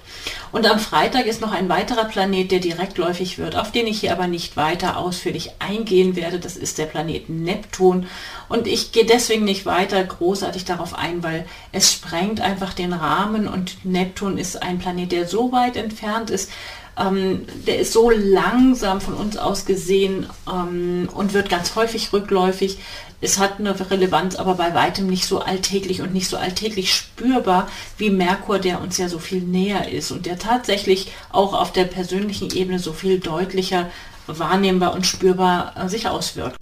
Und 0.51 0.69
am 0.69 0.79
Freitag 0.79 1.25
ist 1.25 1.41
noch 1.41 1.51
ein 1.51 1.69
weiterer 1.69 2.05
Planet, 2.05 2.51
der 2.51 2.59
direktläufig 2.59 3.37
wird, 3.37 3.55
auf 3.55 3.71
den 3.71 3.87
ich 3.87 4.01
hier 4.01 4.11
aber 4.11 4.27
nicht 4.27 4.57
weiter 4.57 4.97
ausführlich 4.97 5.51
eingehen 5.59 6.15
werde. 6.15 6.39
Das 6.39 6.57
ist 6.57 6.77
der 6.77 6.85
Planet 6.85 7.29
Neptun. 7.29 8.07
Und 8.49 8.67
ich 8.67 8.91
gehe 8.91 9.05
deswegen 9.05 9.45
nicht 9.45 9.65
weiter 9.65 10.03
großartig 10.03 10.65
darauf 10.65 10.93
ein, 10.93 11.23
weil 11.23 11.45
es 11.71 11.91
sprengt 11.91 12.41
einfach 12.41 12.73
den 12.73 12.93
Rahmen 12.93 13.47
und 13.47 13.85
Neptun 13.85 14.37
ist 14.37 14.61
ein 14.61 14.79
Planet, 14.79 15.11
der 15.11 15.27
so 15.27 15.51
weit 15.51 15.77
entfernt 15.77 16.29
ist, 16.29 16.49
ähm, 16.97 17.45
der 17.65 17.79
ist 17.79 17.93
so 17.93 18.09
langsam 18.09 19.01
von 19.01 19.13
uns 19.13 19.37
aus 19.37 19.65
gesehen 19.65 20.27
ähm, 20.51 21.09
und 21.13 21.33
wird 21.33 21.49
ganz 21.49 21.75
häufig 21.75 22.11
rückläufig. 22.11 22.79
Es 23.21 23.37
hat 23.37 23.59
eine 23.59 23.75
Relevanz, 23.91 24.35
aber 24.35 24.55
bei 24.55 24.73
weitem 24.73 25.07
nicht 25.07 25.25
so 25.25 25.39
alltäglich 25.39 26.01
und 26.01 26.13
nicht 26.13 26.27
so 26.27 26.37
alltäglich 26.37 26.93
spürbar 26.93 27.69
wie 27.97 28.09
Merkur, 28.09 28.57
der 28.57 28.81
uns 28.81 28.97
ja 28.97 29.07
so 29.09 29.19
viel 29.19 29.41
näher 29.41 29.89
ist 29.91 30.10
und 30.11 30.25
der 30.25 30.37
tatsächlich 30.37 31.11
auch 31.31 31.53
auf 31.53 31.71
der 31.71 31.85
persönlichen 31.85 32.51
Ebene 32.51 32.79
so 32.79 32.93
viel 32.93 33.19
deutlicher 33.19 33.89
wahrnehmbar 34.27 34.93
und 34.93 35.05
spürbar 35.05 35.73
äh, 35.77 35.89
sich 35.89 36.07
auswirkt. 36.07 36.57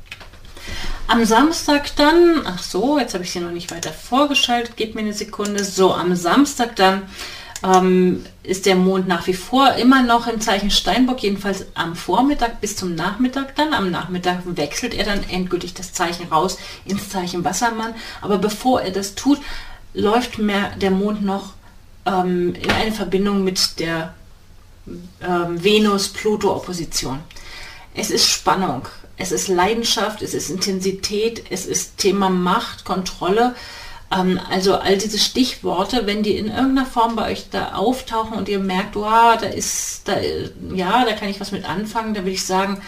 Am 1.07 1.25
Samstag 1.25 1.95
dann, 1.95 2.43
ach 2.45 2.61
so, 2.61 2.99
jetzt 2.99 3.13
habe 3.13 3.23
ich 3.23 3.31
sie 3.31 3.39
noch 3.39 3.51
nicht 3.51 3.71
weiter 3.71 3.91
vorgeschaltet, 3.91 4.77
gebt 4.77 4.95
mir 4.95 5.01
eine 5.01 5.13
Sekunde. 5.13 5.63
So, 5.63 5.93
am 5.93 6.15
Samstag 6.15 6.75
dann 6.75 7.03
ähm, 7.63 8.25
ist 8.43 8.65
der 8.65 8.75
Mond 8.75 9.07
nach 9.07 9.25
wie 9.27 9.33
vor 9.33 9.73
immer 9.73 10.03
noch 10.03 10.27
im 10.27 10.39
Zeichen 10.39 10.71
Steinbock, 10.71 11.23
jedenfalls 11.23 11.65
am 11.73 11.95
Vormittag 11.95 12.61
bis 12.61 12.75
zum 12.75 12.95
Nachmittag 12.95 13.55
dann. 13.55 13.73
Am 13.73 13.89
Nachmittag 13.89 14.41
wechselt 14.45 14.93
er 14.93 15.05
dann 15.05 15.27
endgültig 15.29 15.73
das 15.73 15.93
Zeichen 15.93 16.27
raus 16.27 16.57
ins 16.85 17.09
Zeichen 17.09 17.43
Wassermann. 17.43 17.95
Aber 18.21 18.37
bevor 18.37 18.81
er 18.81 18.91
das 18.91 19.15
tut, 19.15 19.39
läuft 19.93 20.37
mehr 20.37 20.71
der 20.79 20.91
Mond 20.91 21.23
noch 21.23 21.53
ähm, 22.09 22.55
in 22.55 22.71
eine 22.71 22.91
Verbindung 22.91 23.43
mit 23.43 23.79
der 23.79 24.13
ähm, 25.21 25.63
Venus-Pluto-Opposition. 25.63 27.19
Es 27.93 28.09
ist 28.09 28.27
Spannung, 28.27 28.87
es 29.17 29.31
ist 29.31 29.47
Leidenschaft, 29.47 30.21
es 30.21 30.33
ist 30.33 30.49
Intensität, 30.49 31.43
es 31.49 31.65
ist 31.65 31.97
Thema 31.97 32.29
Macht, 32.29 32.85
Kontrolle. 32.85 33.55
Ähm, 34.15 34.39
also 34.49 34.75
all 34.75 34.97
diese 34.97 35.19
Stichworte, 35.19 36.05
wenn 36.05 36.23
die 36.23 36.37
in 36.37 36.47
irgendeiner 36.47 36.85
Form 36.85 37.15
bei 37.15 37.31
euch 37.31 37.49
da 37.51 37.73
auftauchen 37.73 38.37
und 38.37 38.49
ihr 38.49 38.59
merkt, 38.59 38.95
wow, 38.95 39.37
da 39.39 39.47
ist, 39.47 40.07
da, 40.07 40.19
ja, 40.73 41.05
da 41.05 41.13
kann 41.13 41.29
ich 41.29 41.39
was 41.39 41.51
mit 41.51 41.65
anfangen, 41.65 42.13
da 42.13 42.21
würde 42.21 42.31
ich 42.31 42.45
sagen, 42.45 42.81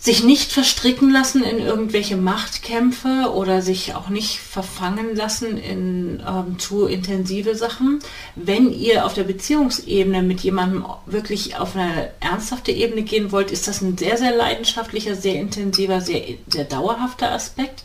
sich 0.00 0.24
nicht 0.24 0.50
verstricken 0.50 1.10
lassen 1.10 1.44
in 1.44 1.58
irgendwelche 1.58 2.16
Machtkämpfe 2.16 3.30
oder 3.34 3.60
sich 3.60 3.94
auch 3.94 4.08
nicht 4.08 4.38
verfangen 4.38 5.14
lassen 5.14 5.58
in 5.58 6.22
ähm, 6.26 6.58
zu 6.58 6.86
intensive 6.86 7.54
Sachen. 7.54 8.00
Wenn 8.34 8.72
ihr 8.72 9.04
auf 9.04 9.12
der 9.12 9.24
Beziehungsebene 9.24 10.22
mit 10.22 10.40
jemandem 10.40 10.86
wirklich 11.04 11.58
auf 11.58 11.76
eine 11.76 12.12
ernsthafte 12.18 12.72
Ebene 12.72 13.02
gehen 13.02 13.30
wollt, 13.30 13.50
ist 13.50 13.68
das 13.68 13.82
ein 13.82 13.98
sehr, 13.98 14.16
sehr 14.16 14.34
leidenschaftlicher, 14.34 15.14
sehr 15.16 15.34
intensiver, 15.34 16.00
sehr, 16.00 16.22
sehr 16.48 16.64
dauerhafter 16.64 17.30
Aspekt. 17.32 17.84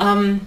Ähm, 0.00 0.40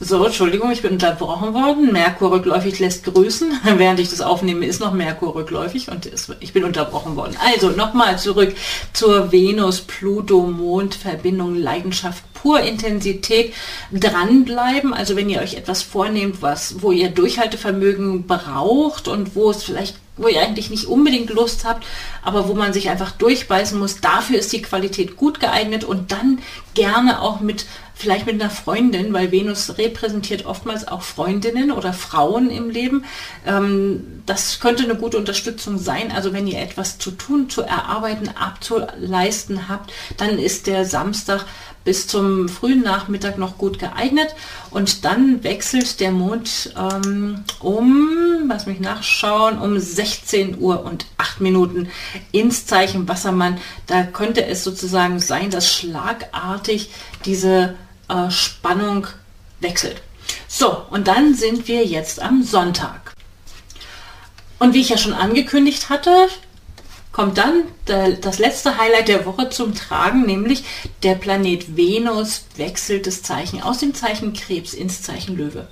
So, 0.00 0.24
Entschuldigung, 0.24 0.70
ich 0.70 0.82
bin 0.82 0.92
unterbrochen 0.92 1.54
worden. 1.54 1.92
Merkur 1.92 2.30
rückläufig 2.30 2.78
lässt 2.78 3.04
grüßen. 3.04 3.50
Während 3.78 3.98
ich 3.98 4.10
das 4.10 4.20
aufnehme, 4.20 4.64
ist 4.64 4.78
noch 4.80 4.92
Merkur 4.92 5.34
rückläufig 5.34 5.90
und 5.90 6.08
ich 6.38 6.52
bin 6.52 6.62
unterbrochen 6.62 7.16
worden. 7.16 7.36
Also 7.52 7.70
nochmal 7.70 8.16
zurück 8.16 8.54
zur 8.92 9.32
Venus-Pluto-Mond-Verbindung, 9.32 11.56
Leidenschaft, 11.56 12.22
pur 12.32 12.60
Intensität, 12.60 13.52
dranbleiben. 13.92 14.94
Also 14.94 15.16
wenn 15.16 15.28
ihr 15.28 15.40
euch 15.40 15.54
etwas 15.54 15.82
vornehmt, 15.82 16.42
was, 16.42 16.80
wo 16.80 16.92
ihr 16.92 17.08
Durchhaltevermögen 17.08 18.28
braucht 18.28 19.08
und 19.08 19.34
wo 19.34 19.50
es 19.50 19.64
vielleicht 19.64 19.96
wo 20.18 20.28
ihr 20.28 20.42
eigentlich 20.42 20.70
nicht 20.70 20.86
unbedingt 20.86 21.30
Lust 21.30 21.64
habt, 21.64 21.86
aber 22.22 22.48
wo 22.48 22.54
man 22.54 22.72
sich 22.72 22.90
einfach 22.90 23.12
durchbeißen 23.12 23.78
muss. 23.78 24.00
Dafür 24.00 24.38
ist 24.38 24.52
die 24.52 24.62
Qualität 24.62 25.16
gut 25.16 25.40
geeignet 25.40 25.84
und 25.84 26.12
dann 26.12 26.40
gerne 26.74 27.22
auch 27.22 27.40
mit 27.40 27.66
vielleicht 27.98 28.26
mit 28.26 28.40
einer 28.40 28.50
Freundin, 28.50 29.12
weil 29.12 29.32
Venus 29.32 29.76
repräsentiert 29.76 30.46
oftmals 30.46 30.86
auch 30.86 31.02
Freundinnen 31.02 31.72
oder 31.72 31.92
Frauen 31.92 32.48
im 32.48 32.70
Leben. 32.70 33.04
Ähm, 33.44 34.22
das 34.24 34.60
könnte 34.60 34.84
eine 34.84 34.94
gute 34.94 35.18
Unterstützung 35.18 35.78
sein. 35.78 36.12
Also 36.12 36.32
wenn 36.32 36.46
ihr 36.46 36.60
etwas 36.60 36.98
zu 36.98 37.10
tun, 37.10 37.50
zu 37.50 37.62
erarbeiten, 37.62 38.28
abzuleisten 38.28 39.68
habt, 39.68 39.92
dann 40.16 40.38
ist 40.38 40.68
der 40.68 40.84
Samstag 40.84 41.44
bis 41.84 42.06
zum 42.06 42.48
frühen 42.48 42.82
Nachmittag 42.82 43.36
noch 43.36 43.58
gut 43.58 43.80
geeignet. 43.80 44.28
Und 44.70 45.04
dann 45.04 45.42
wechselt 45.42 45.98
der 45.98 46.12
Mond 46.12 46.72
ähm, 46.78 47.42
um, 47.58 48.46
lass 48.46 48.66
mich 48.66 48.78
nachschauen, 48.78 49.58
um 49.58 49.76
16 49.76 50.60
Uhr 50.60 50.84
und 50.84 51.06
8 51.16 51.40
Minuten 51.40 51.88
ins 52.30 52.66
Zeichen 52.66 53.08
Wassermann. 53.08 53.58
Da 53.88 54.04
könnte 54.04 54.46
es 54.46 54.62
sozusagen 54.62 55.18
sein, 55.18 55.50
dass 55.50 55.72
schlagartig 55.72 56.90
diese 57.24 57.74
äh, 58.08 58.30
Spannung 58.30 59.06
wechselt. 59.60 60.02
So, 60.46 60.84
und 60.90 61.08
dann 61.08 61.34
sind 61.34 61.68
wir 61.68 61.84
jetzt 61.84 62.20
am 62.20 62.42
Sonntag. 62.42 63.14
Und 64.58 64.74
wie 64.74 64.80
ich 64.80 64.88
ja 64.88 64.98
schon 64.98 65.12
angekündigt 65.12 65.88
hatte, 65.88 66.28
kommt 67.12 67.38
dann 67.38 67.64
der, 67.86 68.12
das 68.12 68.38
letzte 68.38 68.78
Highlight 68.78 69.08
der 69.08 69.26
Woche 69.26 69.50
zum 69.50 69.74
Tragen, 69.74 70.22
nämlich 70.22 70.64
der 71.02 71.14
Planet 71.14 71.76
Venus 71.76 72.44
wechselt 72.56 73.06
das 73.06 73.22
Zeichen 73.22 73.62
aus 73.62 73.78
dem 73.78 73.94
Zeichen 73.94 74.34
Krebs 74.34 74.72
ins 74.72 75.02
Zeichen 75.02 75.36
Löwe. 75.36 75.66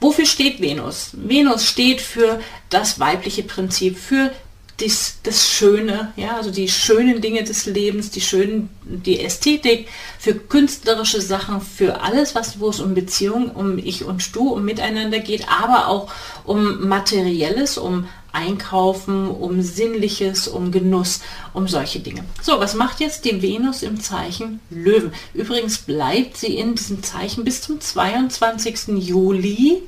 Wofür 0.00 0.26
steht 0.26 0.60
Venus? 0.60 1.10
Venus 1.12 1.64
steht 1.64 2.00
für 2.00 2.40
das 2.68 3.00
weibliche 3.00 3.42
Prinzip, 3.42 3.98
für 3.98 4.30
das, 4.80 5.18
das 5.22 5.48
Schöne, 5.48 6.12
ja, 6.16 6.36
also 6.36 6.50
die 6.50 6.68
schönen 6.68 7.20
Dinge 7.20 7.44
des 7.44 7.66
Lebens, 7.66 8.10
die 8.10 8.20
schönen, 8.20 8.70
die 8.84 9.20
Ästhetik, 9.20 9.88
für 10.18 10.34
künstlerische 10.34 11.20
Sachen, 11.20 11.60
für 11.60 12.00
alles, 12.00 12.34
was, 12.34 12.60
wo 12.60 12.70
es 12.70 12.80
um 12.80 12.94
Beziehung, 12.94 13.50
um 13.50 13.78
Ich 13.78 14.04
und 14.04 14.34
Du, 14.34 14.48
um 14.48 14.64
Miteinander 14.64 15.18
geht, 15.18 15.46
aber 15.48 15.88
auch 15.88 16.10
um 16.44 16.88
Materielles, 16.88 17.78
um 17.78 18.08
Einkaufen, 18.32 19.28
um 19.28 19.62
Sinnliches, 19.62 20.48
um 20.48 20.72
Genuss, 20.72 21.20
um 21.52 21.68
solche 21.68 22.00
Dinge. 22.00 22.24
So, 22.42 22.60
was 22.60 22.74
macht 22.74 23.00
jetzt 23.00 23.24
die 23.24 23.42
Venus 23.42 23.82
im 23.82 24.00
Zeichen 24.00 24.60
Löwen? 24.70 25.12
Übrigens 25.34 25.78
bleibt 25.78 26.36
sie 26.36 26.56
in 26.56 26.74
diesem 26.74 27.02
Zeichen 27.02 27.44
bis 27.44 27.62
zum 27.62 27.80
22. 27.80 28.88
Juli, 28.98 29.82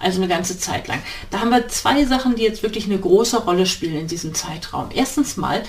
also 0.00 0.18
eine 0.18 0.28
ganze 0.28 0.58
Zeit 0.58 0.88
lang. 0.88 1.02
Da 1.30 1.40
haben 1.40 1.50
wir 1.50 1.68
zwei 1.68 2.04
Sachen, 2.04 2.36
die 2.36 2.42
jetzt 2.42 2.62
wirklich 2.62 2.86
eine 2.86 2.98
große 2.98 3.38
Rolle 3.38 3.66
spielen 3.66 3.96
in 3.96 4.08
diesem 4.08 4.34
Zeitraum. 4.34 4.88
Erstens 4.94 5.36
mal 5.36 5.62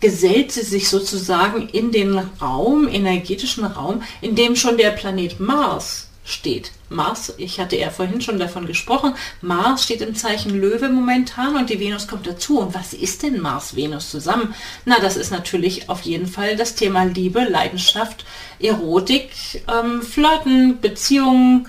gesellt 0.00 0.52
sie 0.52 0.62
sich 0.62 0.88
sozusagen 0.90 1.68
in 1.68 1.90
den 1.90 2.18
Raum, 2.40 2.88
energetischen 2.88 3.64
Raum, 3.64 4.02
in 4.20 4.34
dem 4.34 4.54
schon 4.54 4.76
der 4.76 4.90
Planet 4.90 5.40
Mars 5.40 6.08
steht. 6.24 6.72
Mars, 6.88 7.34
ich 7.36 7.60
hatte 7.60 7.76
ja 7.76 7.90
vorhin 7.90 8.20
schon 8.20 8.38
davon 8.38 8.66
gesprochen, 8.66 9.14
Mars 9.42 9.84
steht 9.84 10.00
im 10.00 10.14
Zeichen 10.14 10.58
Löwe 10.58 10.88
momentan 10.88 11.56
und 11.56 11.68
die 11.68 11.78
Venus 11.78 12.08
kommt 12.08 12.26
dazu. 12.26 12.60
Und 12.60 12.74
was 12.74 12.94
ist 12.94 13.22
denn 13.22 13.40
Mars-Venus 13.40 14.10
zusammen? 14.10 14.54
Na, 14.86 14.98
das 15.00 15.16
ist 15.16 15.30
natürlich 15.30 15.88
auf 15.90 16.02
jeden 16.02 16.26
Fall 16.26 16.56
das 16.56 16.74
Thema 16.74 17.04
Liebe, 17.04 17.44
Leidenschaft, 17.44 18.24
Erotik, 18.58 19.30
ähm, 19.68 20.02
Flirten, 20.02 20.80
Beziehungen, 20.80 21.68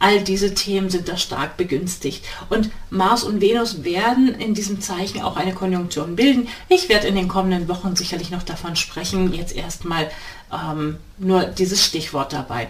All 0.00 0.20
diese 0.22 0.52
Themen 0.52 0.90
sind 0.90 1.08
da 1.08 1.16
stark 1.16 1.56
begünstigt. 1.56 2.26
Und 2.50 2.70
Mars 2.90 3.24
und 3.24 3.40
Venus 3.40 3.84
werden 3.84 4.34
in 4.34 4.52
diesem 4.52 4.82
Zeichen 4.82 5.22
auch 5.22 5.36
eine 5.36 5.54
Konjunktion 5.54 6.14
bilden. 6.14 6.48
Ich 6.68 6.90
werde 6.90 7.06
in 7.06 7.14
den 7.14 7.28
kommenden 7.28 7.68
Wochen 7.68 7.96
sicherlich 7.96 8.30
noch 8.30 8.42
davon 8.42 8.76
sprechen. 8.76 9.32
Jetzt 9.32 9.56
erstmal 9.56 10.10
ähm, 10.52 10.98
nur 11.16 11.44
dieses 11.44 11.82
Stichwort 11.82 12.34
dabei. 12.34 12.68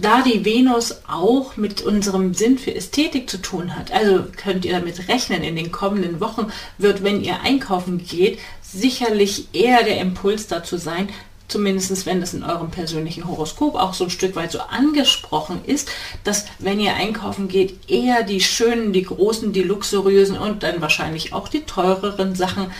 Da 0.00 0.22
die 0.22 0.44
Venus 0.44 1.02
auch 1.08 1.56
mit 1.56 1.82
unserem 1.82 2.32
Sinn 2.32 2.56
für 2.56 2.72
Ästhetik 2.72 3.28
zu 3.28 3.38
tun 3.38 3.74
hat, 3.74 3.90
also 3.90 4.24
könnt 4.36 4.64
ihr 4.64 4.72
damit 4.72 5.08
rechnen, 5.08 5.42
in 5.42 5.56
den 5.56 5.72
kommenden 5.72 6.20
Wochen 6.20 6.52
wird, 6.78 7.02
wenn 7.02 7.22
ihr 7.22 7.40
einkaufen 7.40 7.98
geht, 7.98 8.38
sicherlich 8.62 9.48
eher 9.52 9.82
der 9.82 10.00
Impuls 10.00 10.46
dazu 10.46 10.76
sein, 10.76 11.08
zumindest 11.48 12.06
wenn 12.06 12.20
das 12.20 12.34
in 12.34 12.44
eurem 12.44 12.70
persönlichen 12.70 13.26
Horoskop 13.26 13.74
auch 13.74 13.94
so 13.94 14.04
ein 14.04 14.10
Stück 14.10 14.36
weit 14.36 14.52
so 14.52 14.60
angesprochen 14.60 15.60
ist, 15.66 15.88
dass 16.22 16.44
wenn 16.58 16.78
ihr 16.78 16.94
einkaufen 16.94 17.48
geht, 17.48 17.90
eher 17.90 18.22
die 18.22 18.40
schönen, 18.40 18.92
die 18.92 19.02
großen, 19.02 19.52
die 19.52 19.62
luxuriösen 19.62 20.38
und 20.38 20.62
dann 20.62 20.80
wahrscheinlich 20.80 21.32
auch 21.32 21.48
die 21.48 21.62
teureren 21.62 22.36
Sachen 22.36 22.70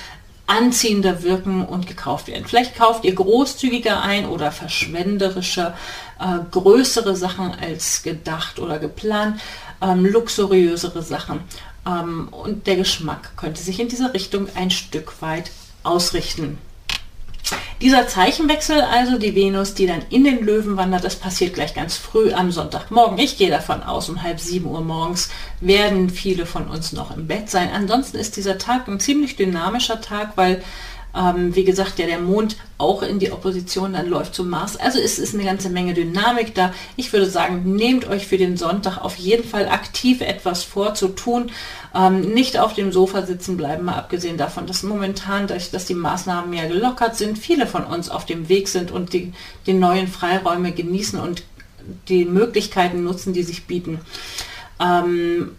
anziehender 0.48 1.22
wirken 1.22 1.64
und 1.64 1.86
gekauft 1.86 2.26
werden. 2.26 2.46
Vielleicht 2.46 2.76
kauft 2.76 3.04
ihr 3.04 3.14
großzügiger 3.14 4.02
ein 4.02 4.26
oder 4.26 4.50
verschwenderischer, 4.50 5.76
äh, 6.18 6.38
größere 6.50 7.14
Sachen 7.14 7.52
als 7.52 8.02
gedacht 8.02 8.58
oder 8.58 8.78
geplant, 8.78 9.40
ähm, 9.80 10.04
luxuriösere 10.06 11.02
Sachen. 11.02 11.40
Ähm, 11.86 12.28
und 12.30 12.66
der 12.66 12.76
Geschmack 12.76 13.36
könnte 13.36 13.62
sich 13.62 13.78
in 13.78 13.88
diese 13.88 14.14
Richtung 14.14 14.48
ein 14.54 14.70
Stück 14.70 15.20
weit 15.20 15.50
ausrichten. 15.82 16.58
Dieser 17.80 18.08
Zeichenwechsel, 18.08 18.80
also 18.80 19.18
die 19.18 19.36
Venus, 19.36 19.72
die 19.72 19.86
dann 19.86 20.02
in 20.10 20.24
den 20.24 20.44
Löwen 20.44 20.76
wandert, 20.76 21.04
das 21.04 21.14
passiert 21.14 21.54
gleich 21.54 21.74
ganz 21.74 21.96
früh 21.96 22.32
am 22.32 22.50
Sonntagmorgen. 22.50 23.18
Ich 23.18 23.38
gehe 23.38 23.50
davon 23.50 23.84
aus, 23.84 24.08
um 24.08 24.24
halb 24.24 24.40
sieben 24.40 24.66
Uhr 24.66 24.80
morgens 24.80 25.30
werden 25.60 26.10
viele 26.10 26.44
von 26.44 26.66
uns 26.66 26.92
noch 26.92 27.16
im 27.16 27.28
Bett 27.28 27.48
sein. 27.48 27.70
Ansonsten 27.72 28.16
ist 28.16 28.36
dieser 28.36 28.58
Tag 28.58 28.88
ein 28.88 28.98
ziemlich 28.98 29.36
dynamischer 29.36 30.00
Tag, 30.00 30.32
weil 30.34 30.60
ähm, 31.18 31.54
wie 31.56 31.64
gesagt, 31.64 31.98
ja 31.98 32.06
der 32.06 32.20
Mond 32.20 32.56
auch 32.78 33.02
in 33.02 33.18
die 33.18 33.32
Opposition 33.32 33.94
dann 33.94 34.08
läuft 34.08 34.34
zum 34.34 34.48
Mars. 34.48 34.76
Also 34.76 35.00
es 35.00 35.18
ist 35.18 35.34
eine 35.34 35.44
ganze 35.44 35.68
Menge 35.68 35.94
Dynamik 35.94 36.54
da. 36.54 36.72
Ich 36.96 37.12
würde 37.12 37.28
sagen, 37.28 37.74
nehmt 37.74 38.08
euch 38.08 38.26
für 38.26 38.38
den 38.38 38.56
Sonntag 38.56 38.98
auf 38.98 39.16
jeden 39.16 39.46
Fall 39.46 39.68
aktiv 39.68 40.20
etwas 40.20 40.62
vor 40.62 40.94
zu 40.94 41.08
tun. 41.08 41.50
Ähm, 41.94 42.20
nicht 42.20 42.58
auf 42.58 42.74
dem 42.74 42.92
Sofa 42.92 43.26
sitzen 43.26 43.56
bleiben, 43.56 43.84
mal 43.84 43.96
abgesehen 43.96 44.36
davon, 44.36 44.66
dass 44.66 44.82
momentan, 44.82 45.48
dass, 45.48 45.70
dass 45.70 45.86
die 45.86 45.94
Maßnahmen 45.94 46.50
mehr 46.50 46.68
gelockert 46.68 47.16
sind, 47.16 47.38
viele 47.38 47.66
von 47.66 47.84
uns 47.84 48.10
auf 48.10 48.24
dem 48.24 48.48
Weg 48.48 48.68
sind 48.68 48.90
und 48.92 49.12
die, 49.12 49.32
die 49.66 49.72
neuen 49.72 50.06
Freiräume 50.06 50.72
genießen 50.72 51.18
und 51.18 51.42
die 52.08 52.26
Möglichkeiten 52.26 53.02
nutzen, 53.02 53.32
die 53.32 53.42
sich 53.42 53.66
bieten. 53.66 54.00
Ähm, 54.80 55.52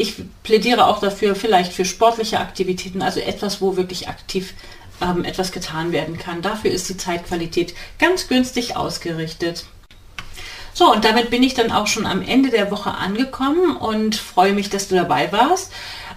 ich 0.00 0.14
plädiere 0.42 0.86
auch 0.86 1.00
dafür, 1.00 1.34
vielleicht 1.34 1.72
für 1.72 1.84
sportliche 1.84 2.40
Aktivitäten, 2.40 3.02
also 3.02 3.20
etwas, 3.20 3.60
wo 3.60 3.76
wirklich 3.76 4.08
aktiv 4.08 4.54
ähm, 5.00 5.24
etwas 5.24 5.52
getan 5.52 5.92
werden 5.92 6.18
kann. 6.18 6.42
Dafür 6.42 6.70
ist 6.70 6.88
die 6.88 6.96
Zeitqualität 6.96 7.74
ganz 7.98 8.28
günstig 8.28 8.76
ausgerichtet. 8.76 9.64
So, 10.72 10.90
und 10.90 11.04
damit 11.04 11.30
bin 11.30 11.42
ich 11.42 11.54
dann 11.54 11.72
auch 11.72 11.86
schon 11.86 12.06
am 12.06 12.22
Ende 12.22 12.50
der 12.50 12.70
Woche 12.70 12.92
angekommen 12.92 13.76
und 13.76 14.16
freue 14.16 14.52
mich, 14.52 14.70
dass 14.70 14.88
du 14.88 14.94
dabei 14.94 15.30
warst. 15.32 15.72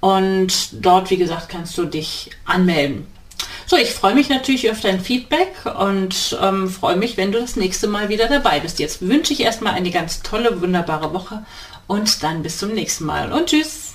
und 0.00 0.84
dort, 0.84 1.10
wie 1.10 1.16
gesagt, 1.16 1.48
kannst 1.48 1.76
du 1.76 1.84
dich 1.84 2.30
anmelden. 2.44 3.08
So, 3.66 3.76
ich 3.76 3.90
freue 3.90 4.14
mich 4.14 4.28
natürlich 4.28 4.70
auf 4.70 4.80
dein 4.80 5.00
Feedback 5.00 5.52
und 5.78 6.38
ähm, 6.40 6.68
freue 6.68 6.96
mich, 6.96 7.16
wenn 7.16 7.32
du 7.32 7.40
das 7.40 7.56
nächste 7.56 7.88
Mal 7.88 8.10
wieder 8.10 8.28
dabei 8.28 8.60
bist. 8.60 8.78
Jetzt 8.78 9.00
wünsche 9.00 9.32
ich 9.32 9.40
erstmal 9.40 9.72
eine 9.72 9.90
ganz 9.90 10.22
tolle, 10.22 10.60
wunderbare 10.60 11.14
Woche 11.14 11.42
und 11.86 12.22
dann 12.22 12.42
bis 12.42 12.58
zum 12.58 12.72
nächsten 12.72 13.04
Mal 13.04 13.32
und 13.32 13.46
tschüss. 13.46 13.93